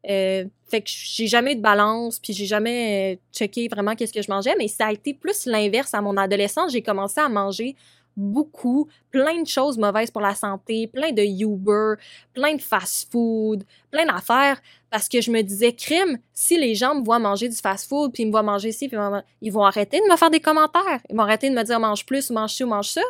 [0.09, 4.13] Euh, fait que j'ai jamais eu de balance, puis j'ai jamais euh, checké vraiment qu'est-ce
[4.13, 6.73] que je mangeais, mais ça a été plus l'inverse à mon adolescence.
[6.73, 7.75] J'ai commencé à manger
[8.17, 11.95] beaucoup, plein de choses mauvaises pour la santé, plein de Uber,
[12.33, 14.61] plein de fast-food, plein d'affaires,
[14.97, 18.23] parce que je me disais, crime, si les gens me voient manger du fast-food, puis
[18.23, 18.97] ils me voient manger ici, puis
[19.43, 21.01] ils vont arrêter de me faire des commentaires.
[21.11, 23.03] Ils vont arrêter de me dire mange plus, mange ci ou mange ça.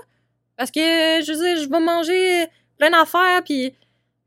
[0.57, 3.73] Parce que, je veux dire, je vais manger plein d'affaires, puis,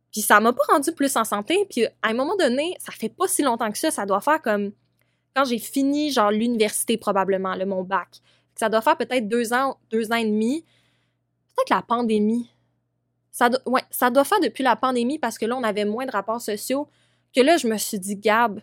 [0.09, 1.67] puis ça m'a pas rendu plus en santé.
[1.69, 4.41] Puis à un moment donné, ça fait pas si longtemps que ça, ça doit faire
[4.41, 4.71] comme
[5.35, 8.21] quand j'ai fini, genre, l'université probablement, le mon bac
[8.55, 10.65] ça doit faire peut-être deux ans, deux ans et demi.
[11.55, 12.49] Peut-être la pandémie.
[13.31, 13.49] Ça,
[13.89, 16.87] ça doit faire depuis la pandémie parce que là, on avait moins de rapports sociaux.
[17.35, 18.61] Que là, je me suis dit, Gab, à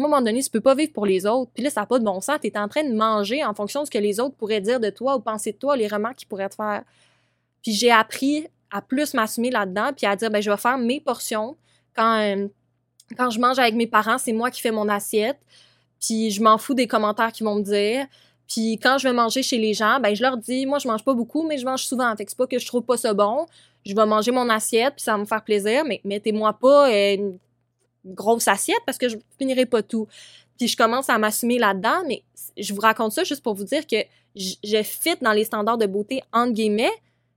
[0.00, 1.50] un moment donné, tu peux pas vivre pour les autres.
[1.54, 2.38] Puis là, ça n'a pas de bon sens.
[2.40, 4.80] Tu es en train de manger en fonction de ce que les autres pourraient dire
[4.80, 6.82] de toi ou penser de toi, les remarques qu'ils pourraient te faire.
[7.62, 11.00] Puis j'ai appris à plus m'assumer là-dedans, puis à dire, ben, je vais faire mes
[11.00, 11.56] portions.
[11.94, 12.46] Quand, euh,
[13.16, 15.38] quand je mange avec mes parents, c'est moi qui fais mon assiette.
[16.00, 18.06] Puis je m'en fous des commentaires qu'ils vont me dire.
[18.46, 21.04] Puis quand je vais manger chez les gens, ben je leur dis, moi je mange
[21.04, 22.14] pas beaucoup, mais je mange souvent.
[22.16, 23.46] Fait que c'est pas que je trouve pas ça bon.
[23.84, 27.14] Je vais manger mon assiette, puis ça va me faire plaisir, mais mettez-moi pas euh,
[27.14, 27.38] une
[28.06, 30.06] grosse assiette parce que je finirai pas tout.
[30.58, 32.22] Puis je commence à m'assumer là-dedans, mais
[32.56, 33.96] je vous raconte ça juste pour vous dire que
[34.34, 36.92] je fit dans les standards de beauté entre guillemets,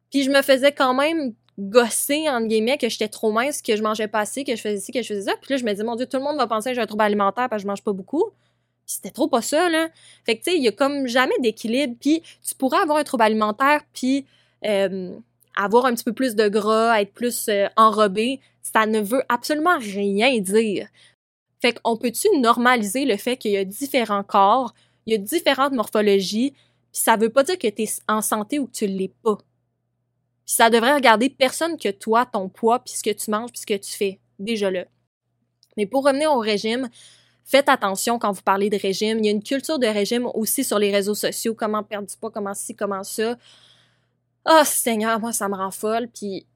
[0.09, 3.83] puis je me faisais quand même gosser entre guillemets que j'étais trop mince, que je
[3.83, 5.33] mangeais pas assez, que je faisais ci, que je faisais ça.
[5.41, 6.85] Puis là je me dis mon dieu, tout le monde va penser que j'ai un
[6.85, 8.31] trouble alimentaire parce que je mange pas beaucoup
[8.89, 9.87] c'était trop pas ça, là.
[10.25, 11.95] Fait que, tu sais, il y a comme jamais d'équilibre.
[11.99, 14.25] Puis tu pourrais avoir un trouble alimentaire, puis
[14.65, 15.15] euh,
[15.63, 18.39] avoir un petit peu plus de gras, être plus euh, enrobé.
[18.61, 20.87] Ça ne veut absolument rien dire.
[21.61, 24.73] Fait qu'on peut-tu normaliser le fait qu'il y a différents corps,
[25.05, 28.59] il y a différentes morphologies, puis ça veut pas dire que tu es en santé
[28.59, 29.35] ou que tu l'es pas?
[30.45, 33.59] Puis ça devrait regarder personne que toi, ton poids, puis ce que tu manges, puis
[33.59, 34.19] ce que tu fais.
[34.39, 34.85] Déjà là.
[35.75, 36.89] Mais pour revenir au régime,
[37.49, 39.17] Faites attention quand vous parlez de régime.
[39.17, 41.55] Il y a une culture de régime aussi sur les réseaux sociaux.
[41.55, 43.39] Comment perdre du poids, comment ci, comment ça.
[44.51, 46.07] Oh Seigneur, moi, ça me rend folle.
[46.07, 46.47] Puis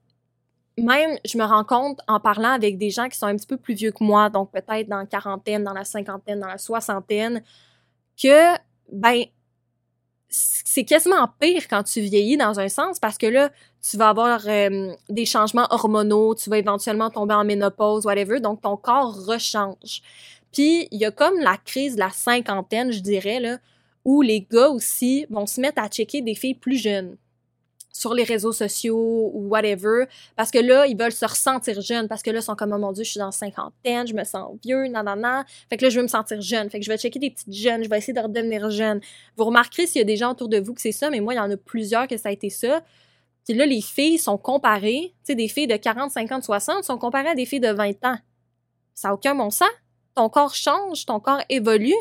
[0.76, 3.56] même, je me rends compte en parlant avec des gens qui sont un petit peu
[3.56, 7.44] plus vieux que moi, donc peut-être dans la quarantaine, dans la cinquantaine, dans la soixantaine,
[8.20, 8.56] que,
[8.90, 9.24] ben,
[10.28, 13.50] c'est quasiment pire quand tu vieillis dans un sens parce que là,
[13.88, 18.60] tu vas avoir euh, des changements hormonaux, tu vas éventuellement tomber en ménopause, whatever, donc
[18.60, 20.02] ton corps rechange.
[20.52, 23.58] Puis il y a comme la crise de la cinquantaine, je dirais, là,
[24.04, 27.16] où les gars aussi vont se mettre à checker des filles plus jeunes
[27.94, 32.22] sur les réseaux sociaux ou whatever, parce que là, ils veulent se ressentir jeunes, parce
[32.22, 34.24] que là, ils sont comme, oh mon Dieu, je suis dans la cinquantaine, je me
[34.24, 35.44] sens vieux, nanana.
[35.70, 36.68] Fait que là, je veux me sentir jeune.
[36.68, 39.00] Fait que je vais checker des petites jeunes, je vais essayer de redevenir jeune.
[39.36, 41.34] Vous remarquerez s'il y a des gens autour de vous que c'est ça, mais moi,
[41.34, 42.82] il y en a plusieurs que ça a été ça.
[43.44, 46.98] Puis là, les filles sont comparées, tu sais, des filles de 40, 50, 60 sont
[46.98, 48.18] comparées à des filles de 20 ans.
[48.94, 49.68] Ça n'a aucun bon sens.
[50.16, 51.94] Ton corps change, ton corps évolue,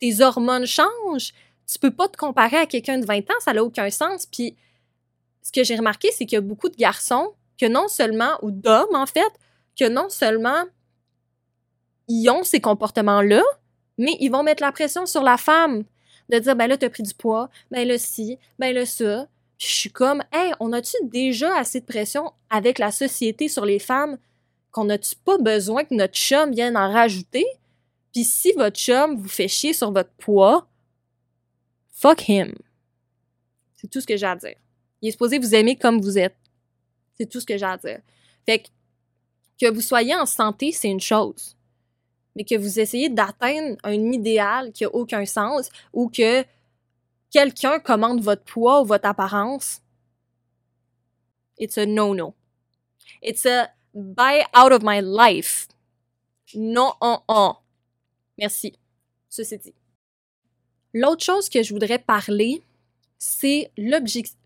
[0.00, 1.32] tes hormones changent.
[1.70, 4.26] Tu peux pas te comparer à quelqu'un de 20 ans, ça n'a aucun sens.
[4.26, 4.56] Puis
[5.42, 8.50] ce que j'ai remarqué, c'est qu'il y a beaucoup de garçons que non seulement, ou
[8.50, 9.32] d'hommes en fait,
[9.78, 10.64] que non seulement
[12.08, 13.42] ils ont ces comportements-là,
[13.98, 15.84] mais ils vont mettre la pression sur la femme
[16.28, 19.26] de dire ben là t'as pris du poids, ben là si, ben là ça.
[19.58, 23.78] je suis comme hey, on a-tu déjà assez de pression avec la société sur les
[23.78, 24.18] femmes
[24.70, 27.46] qu'on n'a-tu pas besoin que notre chum vienne en rajouter?
[28.12, 30.66] Puis si votre chum vous fait chier sur votre poids,
[31.92, 32.54] fuck him.
[33.74, 34.56] C'est tout ce que j'ai à dire.
[35.02, 36.36] Il est supposé vous aimer comme vous êtes.
[37.18, 38.00] C'est tout ce que j'ai à dire.
[38.46, 38.68] Fait que,
[39.60, 41.56] que vous soyez en santé, c'est une chose.
[42.34, 46.44] Mais que vous essayez d'atteindre un idéal qui a aucun sens ou que
[47.30, 49.82] quelqu'un commande votre poids ou votre apparence,
[51.58, 52.34] it's a no-no.
[53.22, 55.68] It's a buy out of my life.
[56.54, 57.56] Non, en en.
[58.38, 58.72] Merci.
[59.28, 59.74] Ceci dit.
[60.94, 62.62] L'autre chose que je voudrais parler,
[63.18, 64.36] c'est l'objectif.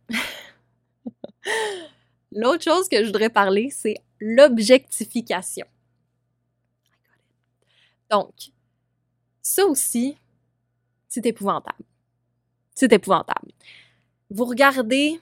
[2.32, 5.66] L'autre chose que je voudrais parler, c'est l'objectification.
[8.10, 8.50] Donc,
[9.42, 10.16] ça aussi,
[11.08, 11.84] c'est épouvantable.
[12.74, 13.52] C'est épouvantable.
[14.30, 15.20] Vous regardez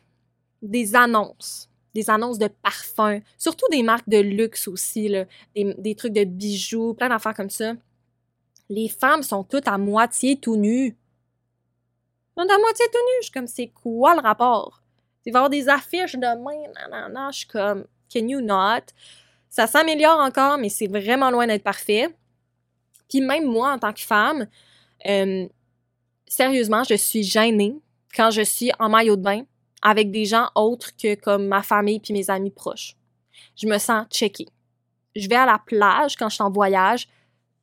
[0.61, 5.11] des annonces, des annonces de parfums, surtout des marques de luxe aussi,
[5.55, 7.75] des trucs de bijoux, plein d'affaires comme ça.
[8.69, 10.97] Les femmes sont toutes à moitié tout nues.
[12.37, 13.21] Sont à moitié tout nues.
[13.21, 14.84] Je suis comme, c'est quoi le rapport?
[15.27, 18.93] Il va y avoir des affiches de main, nanana, je suis comme, can you not?
[19.49, 22.09] Ça s'améliore encore, mais c'est vraiment loin d'être parfait.
[23.09, 24.49] Puis même moi, en tant que femme,
[25.07, 25.47] euh,
[26.27, 27.77] sérieusement, je suis gênée
[28.15, 29.43] quand je suis en maillot de bain
[29.83, 32.97] avec des gens autres que comme ma famille puis mes amis proches.
[33.57, 34.49] Je me sens checkée.
[35.15, 37.07] Je vais à la plage quand je suis en voyage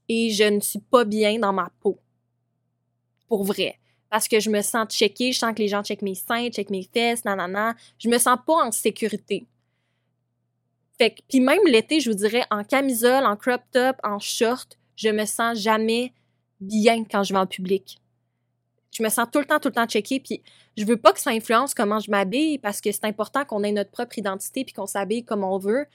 [0.08, 2.00] et je ne suis pas bien dans ma peau.
[3.28, 3.81] Pour vrai
[4.12, 6.70] parce que je me sens checkée, je sens que les gens checkent mes seins, checkent
[6.70, 7.76] mes fesses, nanana.
[7.98, 9.48] Je me sens pas en sécurité.
[10.98, 14.78] Fait que, puis même l'été, je vous dirais, en camisole, en crop top, en short,
[14.98, 16.14] je me sens jamais
[16.60, 18.02] bien quand je vais en public.
[18.92, 20.44] Je me sens tout le temps, tout le temps checkée, puis
[20.76, 23.72] je veux pas que ça influence comment je m'habille parce que c'est important qu'on ait
[23.72, 25.86] notre propre identité puis qu'on s'habille comme on veut.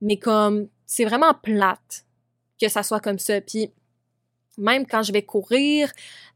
[0.00, 2.06] Mais comme, c'est vraiment plate
[2.58, 3.42] que ça soit comme ça.
[3.42, 3.70] Puis
[4.62, 5.90] même quand je vais courir,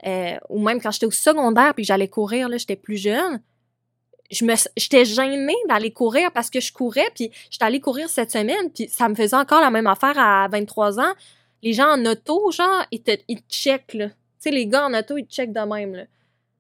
[0.07, 3.41] euh, ou même quand j'étais au secondaire puis j'allais courir, là, j'étais plus jeune,
[4.31, 8.33] je me j'étais gênée d'aller courir parce que je courais puis j'étais allée courir cette
[8.33, 11.13] semaine puis ça me faisait encore la même affaire à 23 ans.
[11.63, 13.87] Les gens en auto, genre, ils te, ils checkent.
[13.89, 16.05] Tu sais, les gars en auto, ils te checkent de même, là.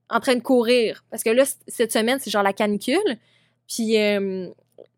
[0.08, 1.04] En train de courir.
[1.10, 3.18] Parce que là, cette semaine, c'est genre la canicule.
[3.68, 4.48] Puis, euh,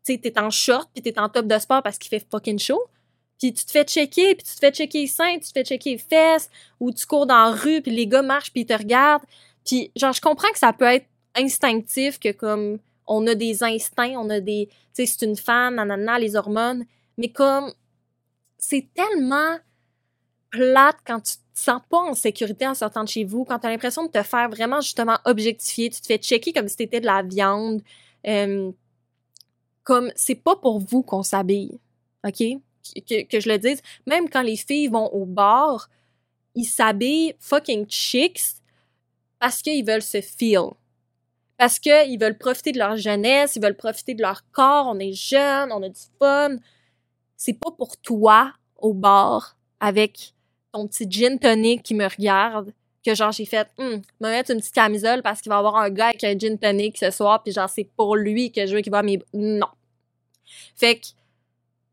[0.05, 2.59] tu sais, t'es en short puis t'es en top de sport parce qu'il fait fucking
[2.59, 2.81] chaud
[3.39, 5.63] puis tu te fais checker, puis tu te fais checker les seins, tu te fais
[5.63, 6.49] checker les fesses,
[6.79, 9.23] ou tu cours dans la rue, puis les gars marchent, puis ils te regardent.
[9.65, 14.15] Puis genre, je comprends que ça peut être instinctif, que comme on a des instincts,
[14.17, 14.67] on a des...
[14.93, 16.85] Tu sais, c'est une femme, nanana, les hormones,
[17.17, 17.71] mais comme
[18.57, 19.57] c'est tellement
[20.49, 23.67] plate quand tu te sens pas en sécurité en sortant de chez vous, quand tu
[23.67, 26.99] as l'impression de te faire vraiment justement objectifier, tu te fais checker comme si t'étais
[26.99, 27.81] de la viande.
[28.27, 28.71] Euh,
[29.83, 31.79] comme c'est pas pour vous qu'on s'habille,
[32.27, 32.43] OK?
[33.07, 35.89] Que, je le dise, même quand les filles vont au bar,
[36.55, 38.61] ils s'habillent fucking chicks
[39.39, 40.71] parce qu'ils veulent se feel.
[41.57, 45.13] Parce qu'ils veulent profiter de leur jeunesse, ils veulent profiter de leur corps, on est
[45.13, 46.55] jeunes, on a du fun.
[47.35, 50.33] C'est pas pour toi au bar avec
[50.71, 52.73] ton petit gin tonic qui me regarde
[53.05, 55.77] que genre j'ai fait hum, me mettre une petite camisole parce qu'il va y avoir
[55.77, 58.75] un gars avec un gin tonic ce soir puis genre c'est pour lui que je
[58.75, 59.67] veux qu'il va mes non.
[60.75, 61.07] Fait que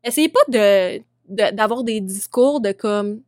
[0.07, 3.21] essayez pas de d'avoir des discours de comme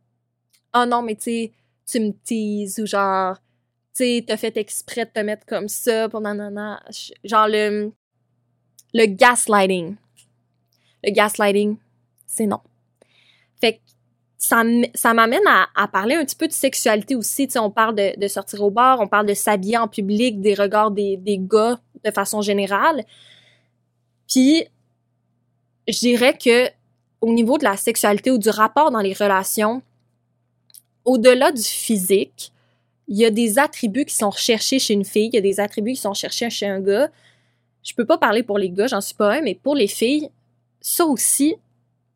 [0.74, 1.52] oh non mais tu sais
[1.86, 3.36] tu me teases ou genre
[3.94, 6.82] tu sais t'as fait exprès de te mettre comme ça pour nanana
[7.24, 7.92] genre le
[8.94, 9.96] le gaslighting
[11.04, 11.78] le gaslighting
[12.26, 12.62] c'est non
[13.60, 13.80] fait que
[14.38, 14.64] ça,
[14.96, 17.46] ça m'amène à, à, parler un petit peu de sexualité aussi.
[17.46, 20.40] Tu sais, on parle de, de sortir au bar, on parle de s'habiller en public,
[20.40, 23.04] des regards des, des gars de façon générale.
[24.30, 24.66] Puis,
[25.92, 26.70] je dirais que
[27.22, 29.82] au niveau de la sexualité ou du rapport dans les relations,
[31.06, 32.54] au-delà du physique,
[33.08, 35.60] il y a des attributs qui sont recherchés chez une fille, il y a des
[35.60, 37.10] attributs qui sont recherchés chez un gars.
[37.84, 40.30] Je peux pas parler pour les gars, j'en suis pas un, mais pour les filles,
[40.80, 41.56] ça aussi,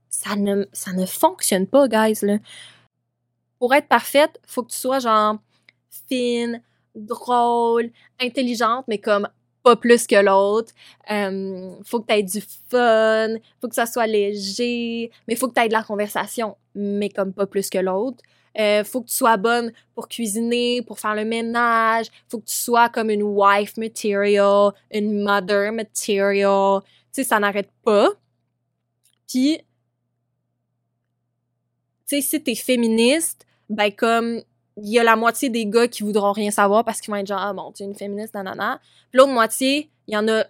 [0.09, 0.65] ça ne,
[1.05, 2.19] fonctionne pas, guys.
[3.59, 5.37] Pour être parfaite, faut que tu sois genre
[6.07, 6.61] fine,
[6.95, 9.27] drôle, intelligente, mais comme
[9.63, 10.73] pas plus que l'autre.
[11.09, 13.29] Euh, faut que tu aies du fun,
[13.61, 17.33] faut que ça soit léger, mais faut que tu aies de la conversation, mais comme
[17.33, 18.21] pas plus que l'autre.
[18.59, 22.07] Euh, faut que tu sois bonne pour cuisiner, pour faire le ménage.
[22.29, 26.81] Faut que tu sois comme une wife material, une mother material.
[26.83, 28.09] Tu sais, ça n'arrête pas.
[29.27, 29.57] Puis,
[32.07, 34.41] tu sais, si t'es féministe, ben comme
[34.77, 37.27] il y a la moitié des gars qui voudront rien savoir parce qu'ils vont être
[37.27, 38.79] genre ah bon tu es une féministe nanana.
[39.11, 40.45] Puis l'autre moitié il y en a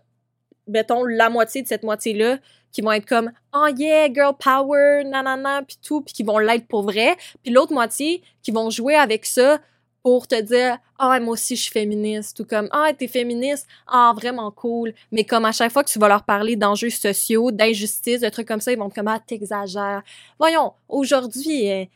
[0.68, 2.38] mettons la moitié de cette moitié là
[2.72, 6.68] qui vont être comme oh yeah girl power nanana puis tout puis qui vont l'être
[6.68, 7.18] pour vrai.
[7.44, 9.60] Puis l'autre moitié qui vont jouer avec ça
[10.04, 13.68] pour te dire ah moi aussi je suis féministe ou comme ah t'es féministe.
[13.88, 17.52] Ah vraiment cool mais comme à chaque fois que tu vas leur parler d'enjeux sociaux
[17.52, 20.02] d'injustice de trucs comme ça ils vont te comme ah t'exagères
[20.40, 21.90] voyons aujourd'hui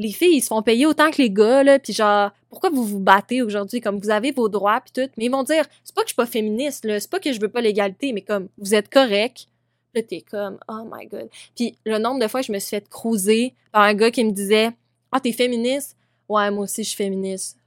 [0.00, 2.84] les filles, ils se font payer autant que les gars, là, puis genre, pourquoi vous
[2.84, 5.94] vous battez aujourd'hui, comme vous avez vos droits, puis tout, mais ils vont dire, c'est
[5.94, 8.22] pas que je suis pas féministe, là, c'est pas que je veux pas l'égalité, mais
[8.22, 9.46] comme, vous êtes correct,
[9.94, 11.28] là, t'es comme, oh my god.
[11.54, 14.30] Puis le nombre de fois, je me suis fait cruiser par un gars qui me
[14.30, 14.70] disait,
[15.12, 15.98] ah, t'es féministe?
[16.30, 17.58] Ouais, moi aussi, je suis féministe.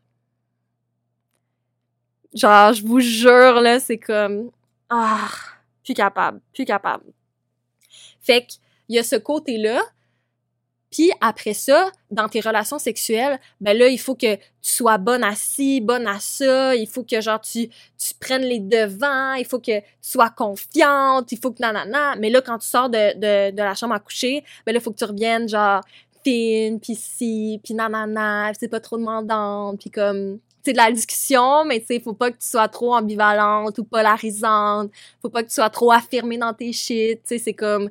[2.34, 4.50] Genre, je vous jure, là, c'est comme,
[4.90, 5.30] ah,
[5.84, 7.06] plus capable, plus capable.
[8.22, 8.54] Fait que,
[8.90, 9.84] il y a ce côté-là,
[10.94, 15.24] puis après ça, dans tes relations sexuelles, ben là, il faut que tu sois bonne
[15.24, 19.46] à ci, bonne à ça, il faut que genre tu, tu prennes les devants, il
[19.46, 22.16] faut que tu sois confiante, il faut que nanana.
[22.20, 24.84] Mais là, quand tu sors de, de, de la chambre à coucher, ben là, il
[24.84, 25.82] faut que tu reviennes genre
[26.24, 31.66] fine, puis si, puis nanana, c'est pas trop demandante, puis comme c'est de la discussion,
[31.66, 34.92] mais tu sais, faut pas que tu sois trop ambivalente ou polarisante,
[35.24, 37.90] faut pas que tu sois trop affirmée dans tes shit, tu sais, c'est comme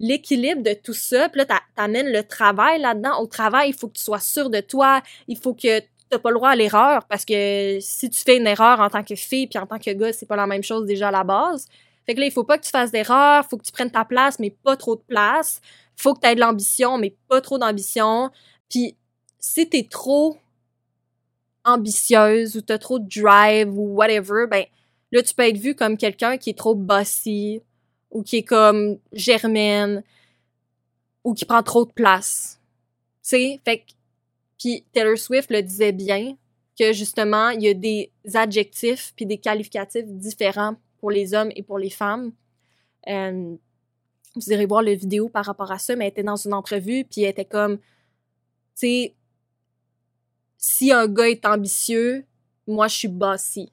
[0.00, 1.28] l'équilibre de tout ça.
[1.28, 3.20] Puis là, t'amènes le travail là-dedans.
[3.20, 5.02] Au travail, il faut que tu sois sûr de toi.
[5.28, 5.80] Il faut que
[6.10, 9.02] t'as pas le droit à l'erreur parce que si tu fais une erreur en tant
[9.02, 11.24] que fille puis en tant que gars, c'est pas la même chose déjà à la
[11.24, 11.66] base.
[12.06, 14.04] Fait que là, il faut pas que tu fasses d'erreur, faut que tu prennes ta
[14.04, 15.60] place, mais pas trop de place.
[15.96, 18.30] Faut que tu aies de l'ambition, mais pas trop d'ambition.
[18.68, 18.96] Puis
[19.38, 20.36] si t'es trop
[21.64, 24.64] ambitieuse ou t'as trop de drive ou whatever, ben
[25.12, 27.62] là, tu peux être vu comme quelqu'un qui est trop bossy,
[28.14, 30.02] ou qui est comme germaine
[31.24, 32.60] ou qui prend trop de place.
[33.22, 33.92] Tu sais, fait que
[34.58, 36.38] puis Taylor Swift le disait bien
[36.78, 41.62] que justement, il y a des adjectifs puis des qualificatifs différents pour les hommes et
[41.62, 42.32] pour les femmes.
[43.08, 43.56] Euh,
[44.34, 47.04] vous irez voir la vidéo par rapport à ça, mais elle était dans une entrevue
[47.04, 47.82] puis elle était comme tu
[48.74, 49.14] sais
[50.56, 52.24] si un gars est ambitieux,
[52.66, 53.66] moi je suis bossy.
[53.66, 53.72] Tu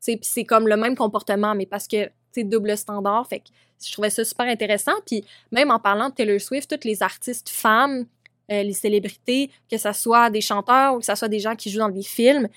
[0.00, 3.26] sais, puis c'est comme le même comportement mais parce que double standard.
[3.26, 3.42] Fait
[3.84, 4.92] je trouvais ça super intéressant.
[5.06, 8.06] Puis même en parlant de Taylor Swift, toutes les artistes femmes,
[8.50, 11.70] euh, les célébrités, que ce soit des chanteurs ou que ce soit des gens qui
[11.70, 12.48] jouent dans des films,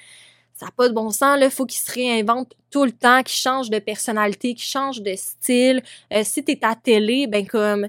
[0.54, 1.40] ça n'a pas de bon sens.
[1.40, 5.16] Là, faut qu'ils se réinventent tout le temps, qu'ils changent de personnalité, qu'ils changent de
[5.16, 5.82] style.
[6.12, 7.88] Euh, si t'es à télé, ben comme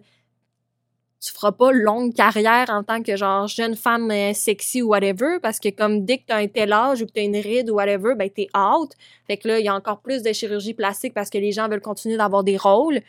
[1.25, 5.39] tu feras pas longue carrière en tant que genre jeune femme euh, sexy ou whatever
[5.41, 7.77] parce que comme dès que t'as un tel âge ou que t'as une ride ou
[7.77, 8.91] whatever ben t'es out.
[9.27, 11.67] Fait que là il y a encore plus de chirurgie plastique parce que les gens
[11.69, 13.01] veulent continuer d'avoir des rôles.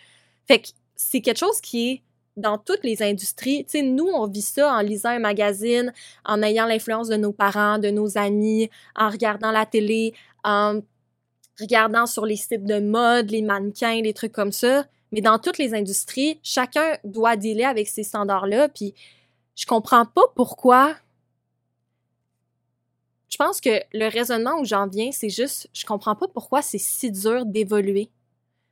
[0.48, 2.02] Fait que c'est quelque chose qui est
[2.38, 3.66] dans toutes les industries.
[3.66, 5.92] Tu sais nous on vit ça en lisant un magazine
[6.24, 10.14] en ayant l'influence de nos parents de nos amis en regardant la télé
[10.46, 10.80] en
[11.60, 15.58] regardant sur les sites de mode les mannequins les trucs comme ça mais dans toutes
[15.58, 18.68] les industries, chacun doit dealer avec ces standards-là.
[18.68, 18.94] Puis
[19.56, 20.94] je comprends pas pourquoi.
[23.30, 26.80] Je pense que le raisonnement où j'en viens, c'est juste, je comprends pas pourquoi c'est
[26.80, 28.10] si dur d'évoluer.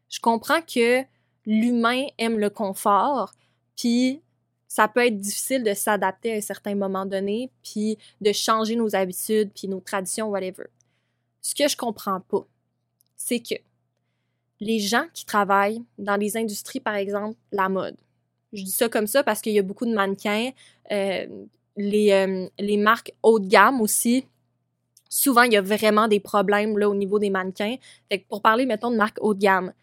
[0.09, 1.03] Je comprends que
[1.45, 3.31] l'humain aime le confort,
[3.77, 4.21] puis
[4.67, 8.97] ça peut être difficile de s'adapter à un certain moment donné, puis de changer nos
[8.97, 10.65] habitudes, puis nos traditions, whatever.
[11.41, 12.45] Ce que je comprends pas,
[13.15, 13.55] c'est que
[14.63, 17.97] les gens qui travaillent dans les industries, par exemple, la mode.
[18.53, 20.51] Je dis ça comme ça parce qu'il y a beaucoup de mannequins,
[20.91, 21.25] euh,
[21.75, 24.25] les, euh, les marques haut de gamme aussi.
[25.09, 27.75] Souvent, il y a vraiment des problèmes là, au niveau des mannequins.
[28.09, 29.73] Fait que pour parler, mettons, de marques haut de gamme,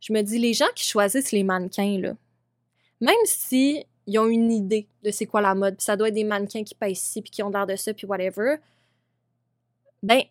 [0.00, 2.14] je me dis, les gens qui choisissent les mannequins, là,
[3.00, 6.14] même si ils ont une idée de c'est quoi la mode, puis ça doit être
[6.14, 8.56] des mannequins qui pèsent ici, puis qui ont l'air de ça, puis whatever,
[10.02, 10.22] ben,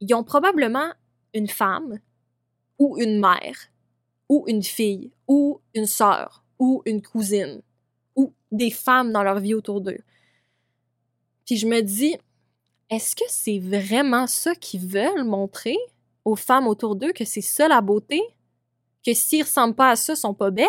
[0.00, 0.92] ils ont probablement
[1.32, 1.98] une femme
[2.78, 3.56] ou une mère,
[4.28, 7.62] ou une fille, ou une sœur, ou une cousine,
[8.16, 10.00] ou des femmes dans leur vie autour d'eux.
[11.46, 12.16] Puis je me dis,
[12.90, 15.76] est-ce que c'est vraiment ça qu'ils veulent montrer
[16.24, 18.22] aux femmes autour d'eux, que c'est ça la beauté?
[19.04, 20.68] Que s'ils ressemblent pas à ça, ils sont pas belles?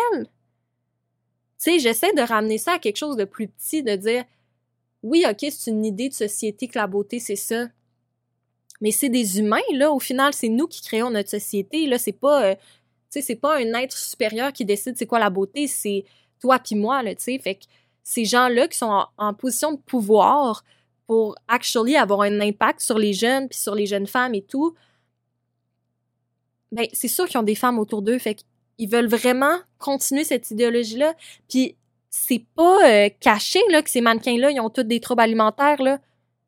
[1.58, 4.24] Tu sais, j'essaie de ramener ça à quelque chose de plus petit, de dire,
[5.02, 7.68] oui, ok, c'est une idée de société que la beauté, c'est ça.
[8.80, 12.12] Mais c'est des humains, là, au final, c'est nous qui créons notre société, là, c'est
[12.12, 12.54] pas, euh,
[13.10, 16.04] tu c'est pas un être supérieur qui décide c'est quoi la beauté, c'est
[16.40, 17.64] toi puis moi, là, tu sais, fait que
[18.02, 20.64] ces gens-là qui sont en, position de pouvoir
[21.06, 24.74] pour actually avoir un impact sur les jeunes puis sur les jeunes femmes et tout,
[26.72, 28.44] ben, c'est sûr qu'ils ont des femmes autour d'eux, fait
[28.76, 31.14] qu'ils veulent vraiment continuer cette idéologie-là,
[31.48, 31.76] puis
[32.10, 35.98] c'est pas euh, caché, là, que ces mannequins-là, ils ont tous des troubles alimentaires, là,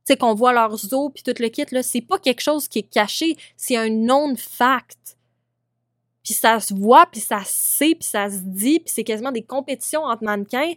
[0.08, 2.80] sais, qu'on voit leurs os puis tout le kit, là, c'est pas quelque chose qui
[2.80, 5.16] est caché, c'est un non-fact.
[6.22, 9.32] Puis ça se voit, puis ça se sait, puis ça se dit, puis c'est quasiment
[9.32, 10.74] des compétitions entre mannequins.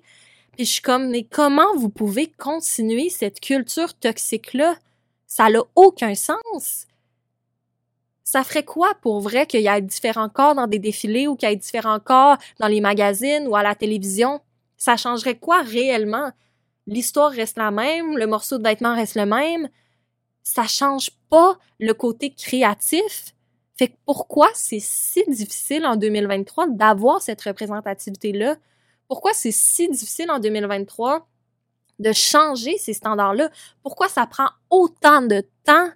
[0.55, 4.75] Puis je suis comme, mais comment vous pouvez continuer cette culture toxique-là?
[5.27, 6.87] Ça n'a aucun sens
[8.31, 11.49] ça ferait quoi pour vrai qu'il y ait différents corps dans des défilés ou qu'il
[11.49, 14.39] y ait différents corps dans les magazines ou à la télévision?
[14.77, 16.31] Ça changerait quoi réellement?
[16.91, 19.69] L'histoire reste la même, le morceau de vêtement reste le même.
[20.43, 23.33] Ça change pas le côté créatif.
[23.77, 28.57] Fait que pourquoi c'est si difficile en 2023 d'avoir cette représentativité-là?
[29.07, 31.25] Pourquoi c'est si difficile en 2023
[31.99, 33.49] de changer ces standards-là?
[33.83, 35.91] Pourquoi ça prend autant de temps?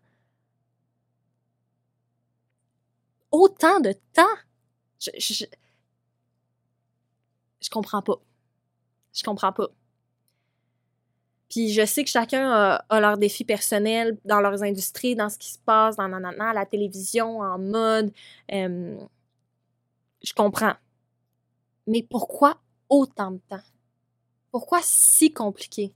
[3.32, 4.24] Autant de temps?
[5.02, 5.46] Je, je,
[7.60, 8.22] je comprends pas.
[9.14, 9.68] Je comprends pas.
[11.56, 12.52] Puis je sais que chacun
[12.90, 16.66] a, leurs défis personnels dans leurs industries, dans ce qui se passe, dans, dans, la
[16.66, 18.12] télévision, en mode.
[18.52, 18.98] Euh,
[20.22, 20.74] je comprends.
[21.88, 22.58] Mais pourquoi
[22.90, 23.64] autant de temps?
[24.52, 25.94] Pourquoi si compliqué?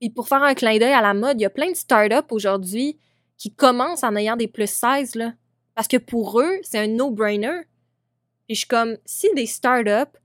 [0.00, 2.30] Et pour faire un clin d'œil à la mode, il y a plein de startups
[2.30, 2.96] aujourd'hui
[3.36, 5.34] qui commencent en ayant des plus 16, là.
[5.74, 7.64] Parce que pour eux, c'est un no-brainer.
[8.48, 10.16] Et je suis comme, si des startups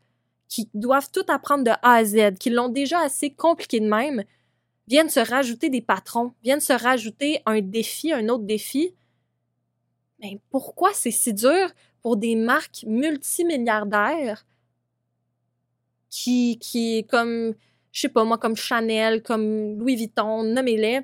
[0.48, 4.24] qui doivent tout apprendre de A à Z, qui l'ont déjà assez compliqué de même,
[4.88, 8.94] viennent se rajouter des patrons, viennent se rajouter un défi, un autre défi,
[10.20, 11.72] mais pourquoi c'est si dur
[12.02, 14.46] pour des marques multimilliardaires
[16.10, 17.54] qui, qui, comme,
[17.92, 21.02] je sais pas moi, comme Chanel, comme Louis Vuitton, nommez-les,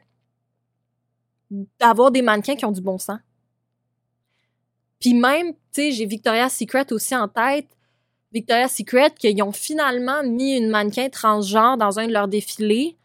[1.80, 3.20] d'avoir des mannequins qui ont du bon sens?
[5.00, 7.70] Puis même, tu sais, j'ai Victoria's Secret aussi en tête.
[8.32, 12.96] Victoria's Secret, qu'ils ont finalement mis une mannequin transgenre dans un de leurs défilés.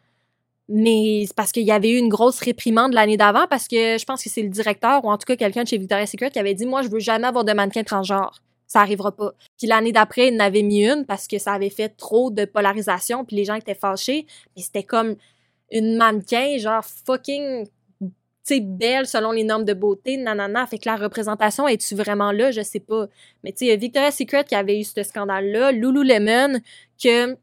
[0.68, 4.04] Mais c'est parce qu'il y avait eu une grosse réprimande l'année d'avant parce que je
[4.04, 6.38] pense que c'est le directeur ou en tout cas quelqu'un de chez Victoria's Secret qui
[6.38, 8.40] avait dit Moi, je veux jamais avoir de mannequin transgenre.
[8.66, 9.32] Ça arrivera pas.
[9.58, 13.24] Puis l'année d'après, il n'avait mis une parce que ça avait fait trop de polarisation
[13.24, 14.26] puis les gens étaient fâchés.
[14.56, 15.16] Mais c'était comme
[15.70, 17.66] une mannequin, genre fucking
[18.44, 20.66] sais, belle selon les normes de beauté, nanana.
[20.66, 22.50] Fait que la représentation, est-tu vraiment là?
[22.50, 23.06] Je sais pas.
[23.42, 26.60] Mais tu sais, Victoria's Secret qui avait eu ce scandale-là, Lululemon,
[27.02, 27.36] que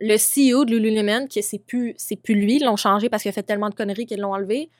[0.00, 3.32] le CEO de Lululemon, que c'est plus, plus lui, ils l'ont changé parce qu'il a
[3.32, 4.70] fait tellement de conneries qu'ils l'ont enlevé,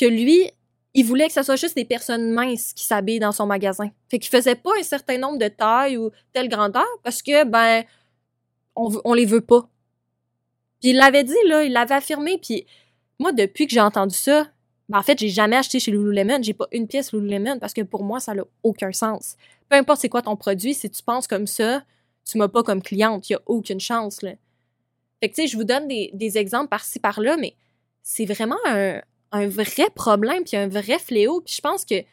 [0.00, 0.50] que lui,
[0.94, 3.90] il voulait que ce soit juste des personnes minces qui s'habillent dans son magasin.
[4.10, 7.84] Fait qu'il faisait pas un certain nombre de tailles ou telle grandeur parce que, ben,
[8.74, 9.68] on, on les veut pas.
[10.80, 12.66] Puis il l'avait dit, là, il l'avait affirmé, puis
[13.18, 14.46] moi, depuis que j'ai entendu ça,
[14.88, 16.42] ben, en fait, j'ai jamais acheté chez Lululemon.
[16.42, 19.36] J'ai pas une pièce Lululemon parce que pour moi, ça n'a aucun sens.
[19.68, 21.82] Peu importe c'est quoi ton produit, si tu penses comme ça,
[22.24, 23.28] tu m'as pas comme cliente.
[23.28, 24.32] Il y a aucune chance, là.
[25.20, 27.56] Fait tu sais, je vous donne des, exemples par-ci, par-là, mais
[28.02, 29.00] c'est vraiment un,
[29.32, 31.40] un vrai problème puis un vrai fléau.
[31.40, 32.04] Puis je pense que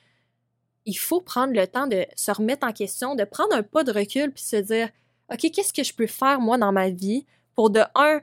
[0.86, 3.92] il faut prendre le temps de se remettre en question, de prendre un pas de
[3.92, 4.90] recul puis se dire,
[5.32, 8.22] OK, qu'est-ce que je peux faire, moi, dans ma vie pour, de un,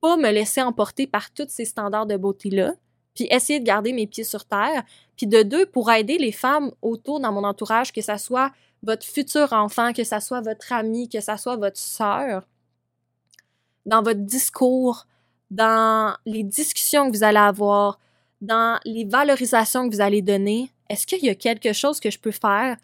[0.00, 2.74] pas me laisser emporter par tous ces standards de beauté-là,
[3.14, 4.82] puis essayer de garder mes pieds sur terre,
[5.16, 8.50] puis de deux, pour aider les femmes autour dans mon entourage, que ça soit
[8.82, 12.46] votre futur enfant, que ça soit votre ami, que ça soit votre sœur,
[13.86, 15.06] dans votre discours,
[15.50, 17.98] dans les discussions que vous allez avoir,
[18.40, 22.18] dans les valorisations que vous allez donner, est-ce qu'il y a quelque chose que je
[22.18, 22.76] peux faire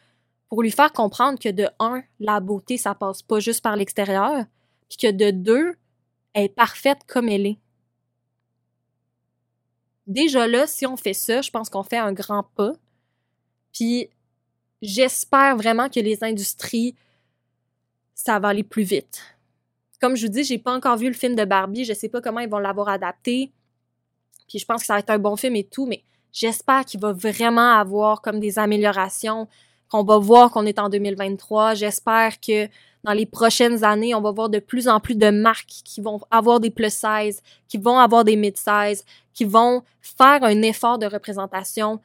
[0.49, 4.45] pour lui faire comprendre que de un, la beauté, ça passe pas juste par l'extérieur,
[4.89, 5.75] puis que de deux,
[6.33, 7.59] elle est parfaite comme elle est?
[10.09, 12.73] Déjà là, si on fait ça, je pense qu'on fait un grand pas.
[13.73, 14.09] Puis
[14.83, 16.97] j'espère vraiment que les industries,
[18.15, 19.21] ça va aller plus vite.
[20.01, 22.21] Comme je vous dis, j'ai pas encore vu le film de Barbie, je sais pas
[22.21, 23.53] comment ils vont l'avoir adapté.
[24.49, 26.03] Puis je pense que ça va être un bon film et tout, mais
[26.33, 29.49] j'espère qu'il va vraiment avoir comme des améliorations,
[29.91, 31.75] qu'on va voir qu'on est en 2023.
[31.75, 32.69] J'espère que
[33.05, 36.21] dans les prochaines années, on va voir de plus en plus de marques qui vont
[36.31, 39.05] avoir des plus size, qui vont avoir des mid size,
[39.39, 42.01] qui vont faire un effort de représentation.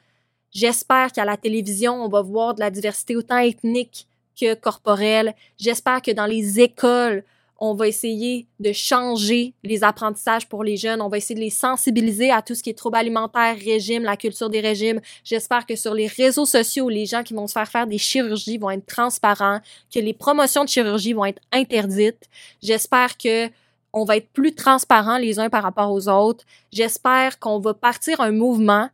[0.51, 4.05] J'espère qu'à la télévision, on va voir de la diversité autant ethnique
[4.39, 5.33] que corporelle.
[5.57, 7.23] J'espère que dans les écoles,
[7.57, 11.49] on va essayer de changer les apprentissages pour les jeunes, on va essayer de les
[11.49, 15.01] sensibiliser à tout ce qui est troubles alimentaires, régime, la culture des régimes.
[15.23, 18.59] J'espère que sur les réseaux sociaux, les gens qui vont se faire faire des chirurgies
[18.59, 19.59] vont être transparents,
[19.91, 22.29] que les promotions de chirurgie vont être interdites.
[22.61, 23.49] J'espère que
[23.93, 26.45] on va être plus transparents les uns par rapport aux autres.
[26.71, 28.89] J'espère qu'on va partir un mouvement,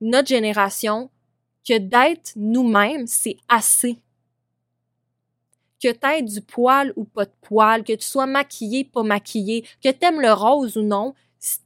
[0.00, 1.10] notre génération,
[1.66, 3.98] que d'être nous-mêmes, c'est assez
[5.82, 9.88] que t'aies du poil ou pas de poil, que tu sois maquillée, pas maquillée, que
[9.88, 11.14] t'aimes le rose ou non,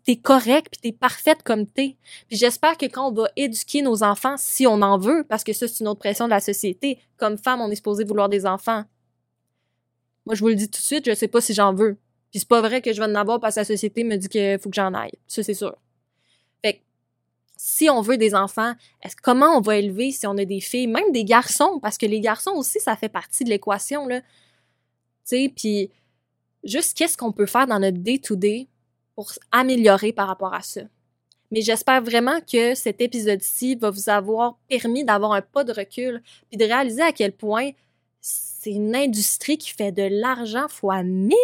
[0.04, 1.96] t'es correct puis t'es parfaite comme t'es.
[2.28, 5.52] Puis j'espère que quand on va éduquer nos enfants, si on en veut, parce que
[5.52, 8.46] ça c'est une autre pression de la société, comme femme on est supposé vouloir des
[8.46, 8.84] enfants.
[10.26, 11.98] Moi je vous le dis tout de suite, je sais pas si j'en veux.
[12.34, 14.28] Puis c'est pas vrai que je vais en avoir parce que la société me dit
[14.28, 15.14] qu'il faut que j'en aille.
[15.28, 15.76] Ça c'est sûr
[17.56, 20.86] si on veut des enfants, est-ce comment on va élever si on a des filles,
[20.86, 24.20] même des garçons, parce que les garçons aussi, ça fait partie de l'équation, là.
[24.20, 24.26] Tu
[25.24, 25.90] sais, puis
[26.62, 28.68] juste qu'est-ce qu'on peut faire dans notre day-to-day
[29.14, 30.82] pour améliorer par rapport à ça?
[31.50, 36.22] Mais j'espère vraiment que cet épisode-ci va vous avoir permis d'avoir un pas de recul,
[36.50, 37.70] puis de réaliser à quel point
[38.20, 41.36] c'est une industrie qui fait de l'argent fois mille.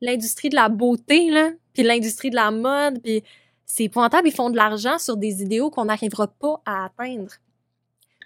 [0.00, 3.22] L'industrie de la beauté, là, puis l'industrie de la mode, puis
[3.66, 7.32] c'est épouvantable, ils font de l'argent sur des idéaux qu'on n'arrivera pas à atteindre.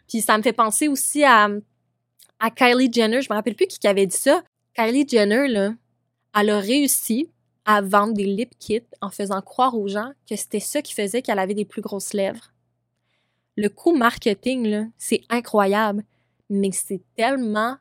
[0.08, 1.48] Puis ça me fait penser aussi à,
[2.38, 4.42] à Kylie Jenner, je me rappelle plus qui avait dit ça.
[4.74, 5.74] Kylie Jenner, là,
[6.34, 7.30] elle a réussi
[7.64, 11.22] à vendre des lip kits en faisant croire aux gens que c'était ça qui faisait
[11.22, 12.52] qu'elle avait des plus grosses lèvres.
[13.56, 16.04] Le coût marketing, là, c'est incroyable,
[16.50, 17.76] mais c'est tellement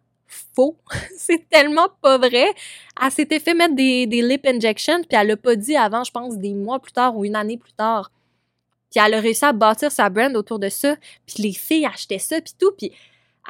[0.55, 0.77] faux.
[1.17, 2.53] c'est tellement pas vrai.
[3.01, 6.37] Elle s'était fait mettre des, lip injections, puis elle l'a pas dit avant, je pense,
[6.37, 8.11] des mois plus tard ou une année plus tard.
[8.91, 12.19] Puis elle a réussi à bâtir sa brand autour de ça, puis les filles achetaient
[12.19, 12.91] ça, puis tout, puis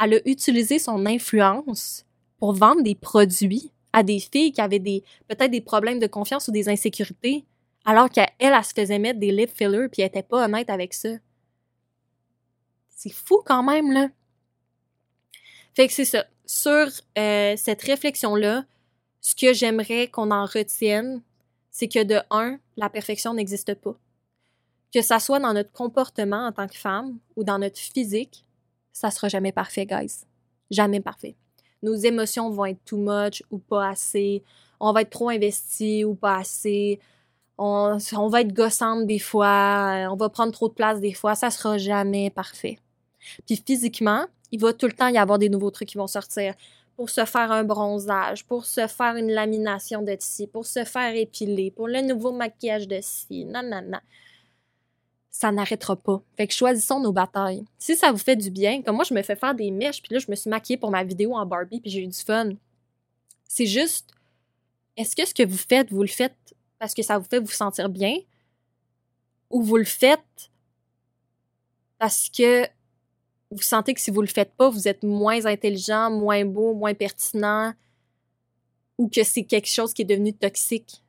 [0.02, 2.06] elle a utilisé son influence
[2.40, 6.48] pour vendre des produits à des filles qui avaient des peut-être des problèmes de confiance
[6.48, 7.46] ou des insécurités,
[7.86, 10.94] alors qu'elle, elle, se faisait mettre des lip fillers, puis elle était pas honnête avec
[10.94, 11.10] ça.
[12.90, 14.10] C'est fou quand même, là.
[15.76, 16.88] Fait que c'est ça sur
[17.18, 18.66] euh, cette réflexion-là,
[19.22, 21.22] ce que j'aimerais qu'on en retienne,
[21.72, 23.96] c'est que de un, la perfection n'existe pas.
[24.94, 28.46] Que ça soit dans notre comportement en tant que femme ou dans notre physique,
[28.92, 30.26] ça sera jamais parfait, guys.
[30.70, 31.36] Jamais parfait.
[31.82, 34.44] Nos émotions vont être too much ou pas assez.
[34.80, 37.00] On va être trop investi ou pas assez.
[37.58, 37.98] On,
[38.30, 40.08] va être gossante des fois.
[40.12, 41.36] On va prendre trop de place des fois.
[41.36, 42.80] Ça sera jamais parfait.
[43.46, 46.54] Puis physiquement, il va tout le temps y avoir des nouveaux trucs qui vont sortir
[46.96, 51.16] pour se faire un bronzage, pour se faire une lamination de ci, pour se faire
[51.16, 54.00] épiler, pour le nouveau maquillage de ci, non, non, non.
[55.32, 56.22] Ça n'arrêtera pas.
[56.38, 57.66] Fait que choisissons nos batailles.
[57.80, 60.14] Si ça vous fait du bien, comme moi, je me fais faire des mèches, puis
[60.14, 62.52] là, je me suis maquillée pour ma vidéo en Barbie, puis j'ai eu du fun.
[63.48, 64.12] C'est juste,
[64.96, 66.38] est-ce que ce que vous faites, vous le faites
[66.78, 68.18] parce que ça vous fait vous sentir bien,
[69.50, 70.52] ou vous le faites
[71.98, 72.68] parce que
[73.54, 76.94] vous sentez que si vous le faites pas, vous êtes moins intelligent, moins beau, moins
[76.94, 77.74] pertinent,
[78.98, 81.04] ou que c'est quelque chose qui est devenu toxique?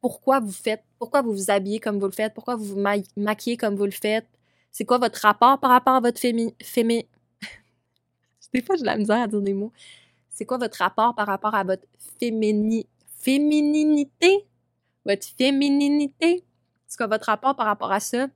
[0.00, 2.84] Pourquoi vous faites, pourquoi vous vous habillez comme vous le faites, pourquoi vous vous
[3.16, 4.26] maquillez comme vous le faites,
[4.72, 6.54] c'est quoi votre rapport par rapport à votre fémi...
[6.62, 7.06] fémi...
[8.54, 9.72] des fois, j'ai la misère à dire des mots.
[10.30, 11.86] C'est quoi votre rapport par rapport à votre
[12.18, 12.86] fémini...
[13.18, 14.46] fémininité?
[15.04, 16.42] Votre fémininité?
[16.86, 18.28] C'est quoi votre rapport par rapport à ça?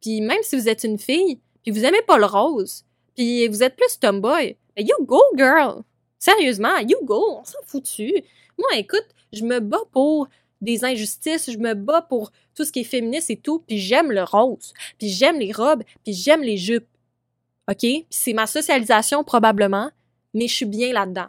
[0.00, 2.84] Puis même si vous êtes une fille, puis vous aimez pas le rose,
[3.14, 5.82] puis vous êtes plus tomboy, ben you go, girl!
[6.18, 7.38] Sérieusement, you go!
[7.40, 8.12] On s'en foutu!
[8.58, 10.28] Moi, écoute, je me bats pour
[10.60, 14.10] des injustices, je me bats pour tout ce qui est féministe et tout, puis j'aime
[14.10, 16.88] le rose, puis j'aime les robes, puis j'aime les jupes.
[17.68, 17.78] OK?
[17.78, 19.90] Puis c'est ma socialisation probablement,
[20.34, 21.28] mais je suis bien là-dedans.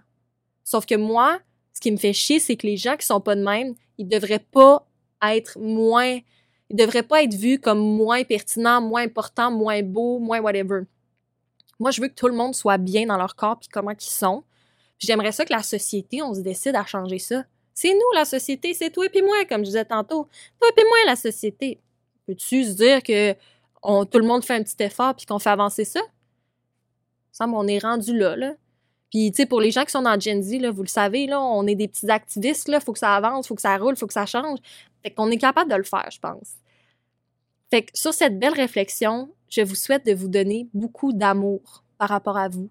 [0.63, 1.39] Sauf que moi,
[1.74, 4.07] ce qui me fait chier, c'est que les gens qui sont pas de même, ils
[4.07, 4.88] devraient pas
[5.22, 6.20] être moins
[6.70, 10.82] il devrait pas être vu comme moins pertinent, moins important, moins beau, moins whatever.
[11.80, 14.01] Moi, je veux que tout le monde soit bien dans leur corps puis comment ils
[14.01, 14.43] sont.
[14.99, 17.45] J'aimerais ça que la société, on se décide à changer ça.
[17.74, 20.28] C'est nous, la société, c'est toi et puis moi, comme je disais tantôt.
[20.59, 21.80] Toi et puis moi, la société.
[22.26, 25.86] Peux-tu se dire que tout le monde fait un petit effort puis qu'on fait avancer
[25.86, 26.01] ça?
[27.32, 28.55] Ça on est rendu là, là.
[29.10, 31.41] Puis, tu sais, pour les gens qui sont dans Gen Z, vous le savez, là,
[31.41, 34.08] on est des petits activistes, là, faut que ça avance, faut que ça roule, faut
[34.08, 34.60] que ça change.
[35.01, 36.55] Fait qu'on est capable de le faire, je pense.
[37.70, 42.10] Fait que sur cette belle réflexion, je vous souhaite de vous donner beaucoup d'amour par
[42.10, 42.70] rapport à vous.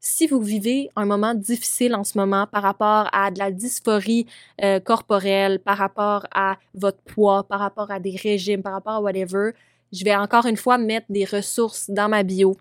[0.00, 4.26] Si vous vivez un moment difficile en ce moment par rapport à de la dysphorie
[4.60, 9.00] euh, corporelle, par rapport à votre poids, par rapport à des régimes, par rapport à
[9.00, 9.52] whatever,
[9.92, 12.56] je vais encore une fois mettre des ressources dans ma bio,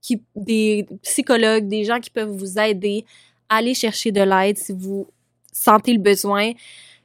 [0.00, 3.04] qui, des psychologues, des gens qui peuvent vous aider
[3.50, 5.08] allez chercher de l'aide si vous
[5.52, 6.52] sentez le besoin.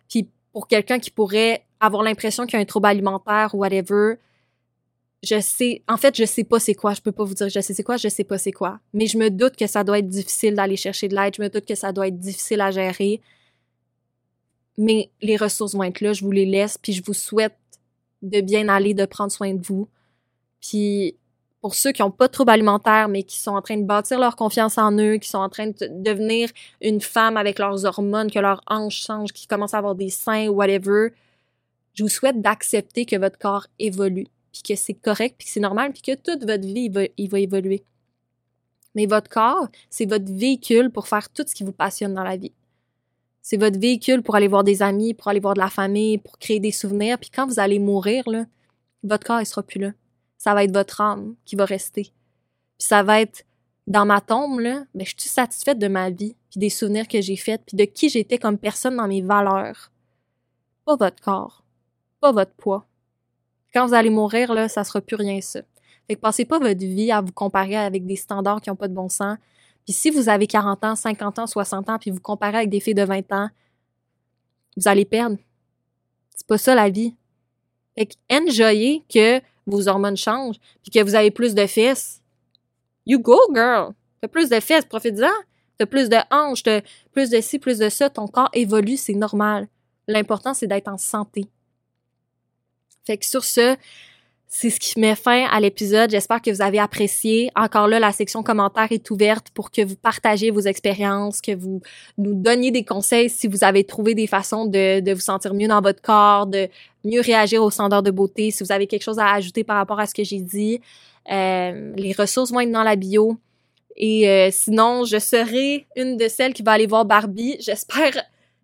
[0.08, 4.16] Puis pour quelqu'un qui pourrait avoir l'impression qu'il y a un trouble alimentaire ou whatever,
[5.24, 6.94] je sais, en fait, je sais pas c'est quoi.
[6.94, 8.80] Je peux pas vous dire je sais c'est quoi, je sais pas c'est quoi.
[8.94, 11.36] Mais je me doute que ça doit être difficile d'aller chercher de l'aide.
[11.36, 13.20] Je me doute que ça doit être difficile à gérer.
[14.78, 16.14] Mais les ressources vont être là.
[16.14, 16.78] Je vous les laisse.
[16.78, 17.58] Puis je vous souhaite
[18.22, 19.88] de bien aller, de prendre soin de vous.
[20.62, 21.16] Puis
[21.66, 24.20] pour ceux qui n'ont pas de troubles alimentaires, mais qui sont en train de bâtir
[24.20, 26.48] leur confiance en eux, qui sont en train de devenir
[26.80, 30.48] une femme avec leurs hormones, que leur hanche change, qui commencent à avoir des seins
[30.48, 31.10] whatever,
[31.96, 35.60] je vous souhaite d'accepter que votre corps évolue puis que c'est correct, puis que c'est
[35.60, 37.84] normal, puis que toute votre vie, il va, évoluer.
[38.94, 42.38] Mais votre corps, c'est votre véhicule pour faire tout ce qui vous passionne dans la
[42.38, 42.54] vie.
[43.42, 46.38] C'est votre véhicule pour aller voir des amis, pour aller voir de la famille, pour
[46.38, 47.18] créer des souvenirs.
[47.18, 48.24] Puis quand vous allez mourir,
[49.02, 49.94] votre corps, il sera plus là.
[50.38, 52.04] Ça va être votre âme qui va rester.
[52.78, 53.46] Puis ça va être
[53.88, 57.22] dans ma tombe, là, ben, je suis satisfaite de ma vie, puis des souvenirs que
[57.22, 59.92] j'ai faits, puis de qui j'étais comme personne dans mes valeurs.
[60.86, 61.64] Pas votre corps,
[62.20, 62.88] pas votre poids,
[63.76, 65.60] quand vous allez mourir, là, ça sera plus rien ça.
[66.08, 68.88] Fait que passez pas votre vie à vous comparer avec des standards qui ont pas
[68.88, 69.38] de bon sens.
[69.84, 72.80] Puis si vous avez 40 ans, 50 ans, 60 ans, puis vous comparez avec des
[72.80, 73.50] filles de 20 ans,
[74.78, 75.36] vous allez perdre.
[76.34, 77.16] C'est pas ça la vie.
[77.98, 82.22] Fait que enjoyez que vos hormones changent, puis que vous avez plus de fesses.
[83.06, 83.94] You go, girl!
[84.22, 85.32] T'as plus de fesses, profite-en.
[85.78, 88.10] T'as plus de hanches, t'as plus de ci, plus de ça.
[88.10, 89.68] Ton corps évolue, c'est normal.
[90.08, 91.50] L'important, c'est d'être en santé.
[93.06, 93.76] Fait que sur ce,
[94.58, 96.10] c'est ce qui met fin à l'épisode.
[96.10, 97.52] J'espère que vous avez apprécié.
[97.58, 101.82] Encore là, la section commentaires est ouverte pour que vous partagiez vos expériences, que vous
[102.18, 105.68] nous donniez des conseils si vous avez trouvé des façons de, de vous sentir mieux
[105.68, 106.70] dans votre corps, de
[107.04, 108.50] mieux réagir aux standards de beauté.
[108.50, 110.80] Si vous avez quelque chose à ajouter par rapport à ce que j'ai dit,
[111.34, 113.38] euh, les ressources vont être dans la bio.
[113.98, 117.58] Et euh, sinon, je serai une de celles qui va aller voir Barbie.
[117.60, 118.14] J'espère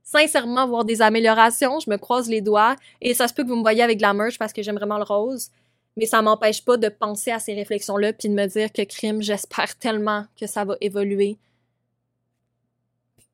[0.04, 1.80] sincèrement voir des améliorations.
[1.80, 2.78] Je me croise les doigts.
[3.02, 4.76] Et ça se peut que vous me voyez avec de la merch parce que j'aime
[4.76, 5.50] vraiment le rose.
[5.98, 9.22] Mais ça m'empêche pas de penser à ces réflexions-là puis de me dire que crime,
[9.22, 11.38] j'espère tellement que ça va évoluer.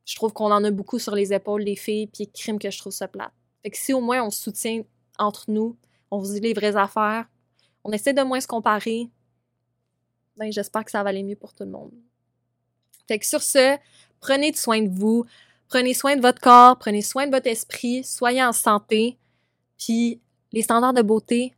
[0.05, 2.77] Je trouve qu'on en a beaucoup sur les épaules, les filles, puis crime que je
[2.79, 3.33] trouve ça plate.
[3.61, 4.81] Fait que si au moins on se soutient
[5.19, 5.77] entre nous,
[6.09, 7.27] on vous dit les vraies affaires,
[7.83, 9.09] on essaie de moins se comparer,
[10.37, 11.91] ben j'espère que ça va aller mieux pour tout le monde.
[13.07, 13.77] Fait que sur ce,
[14.19, 15.25] prenez soin de vous.
[15.69, 19.17] Prenez soin de votre corps, prenez soin de votre esprit, soyez en santé.
[19.77, 20.21] Puis
[20.53, 21.53] les standards de beauté,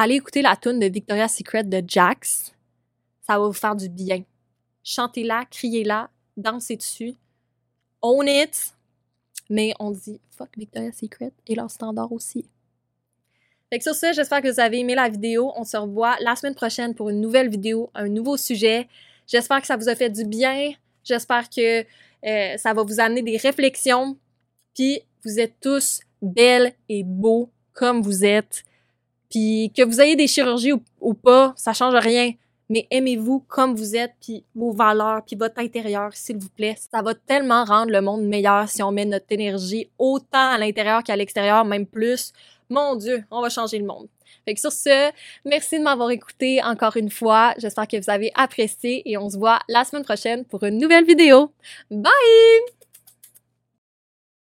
[0.00, 2.52] allez écouter la tune de Victoria's Secret de Jax.
[3.26, 4.22] Ça va vous faire du bien.
[4.82, 7.14] Chantez-la, criez-la, dansez dessus.
[8.00, 8.74] Own it.
[9.50, 12.46] Mais on dit fuck Victoria's Secret et leurs standards aussi.
[13.68, 15.52] Fait que sur ce, j'espère que vous avez aimé la vidéo.
[15.54, 18.88] On se revoit la semaine prochaine pour une nouvelle vidéo, un nouveau sujet.
[19.26, 20.72] J'espère que ça vous a fait du bien.
[21.04, 24.16] J'espère que euh, ça va vous amener des réflexions.
[24.74, 28.64] Puis vous êtes tous belles et beaux comme vous êtes.
[29.30, 32.32] Puis que vous ayez des chirurgies ou, pas, ça change rien.
[32.68, 36.76] Mais aimez-vous comme vous êtes, puis vos valeurs, puis votre intérieur, s'il vous plaît.
[36.92, 41.02] Ça va tellement rendre le monde meilleur si on met notre énergie autant à l'intérieur
[41.02, 42.32] qu'à l'extérieur, même plus.
[42.68, 44.06] Mon Dieu, on va changer le monde.
[44.44, 45.10] Fait que sur ce,
[45.44, 47.54] merci de m'avoir écouté encore une fois.
[47.58, 51.04] J'espère que vous avez apprécié et on se voit la semaine prochaine pour une nouvelle
[51.04, 51.52] vidéo.
[51.90, 52.79] Bye!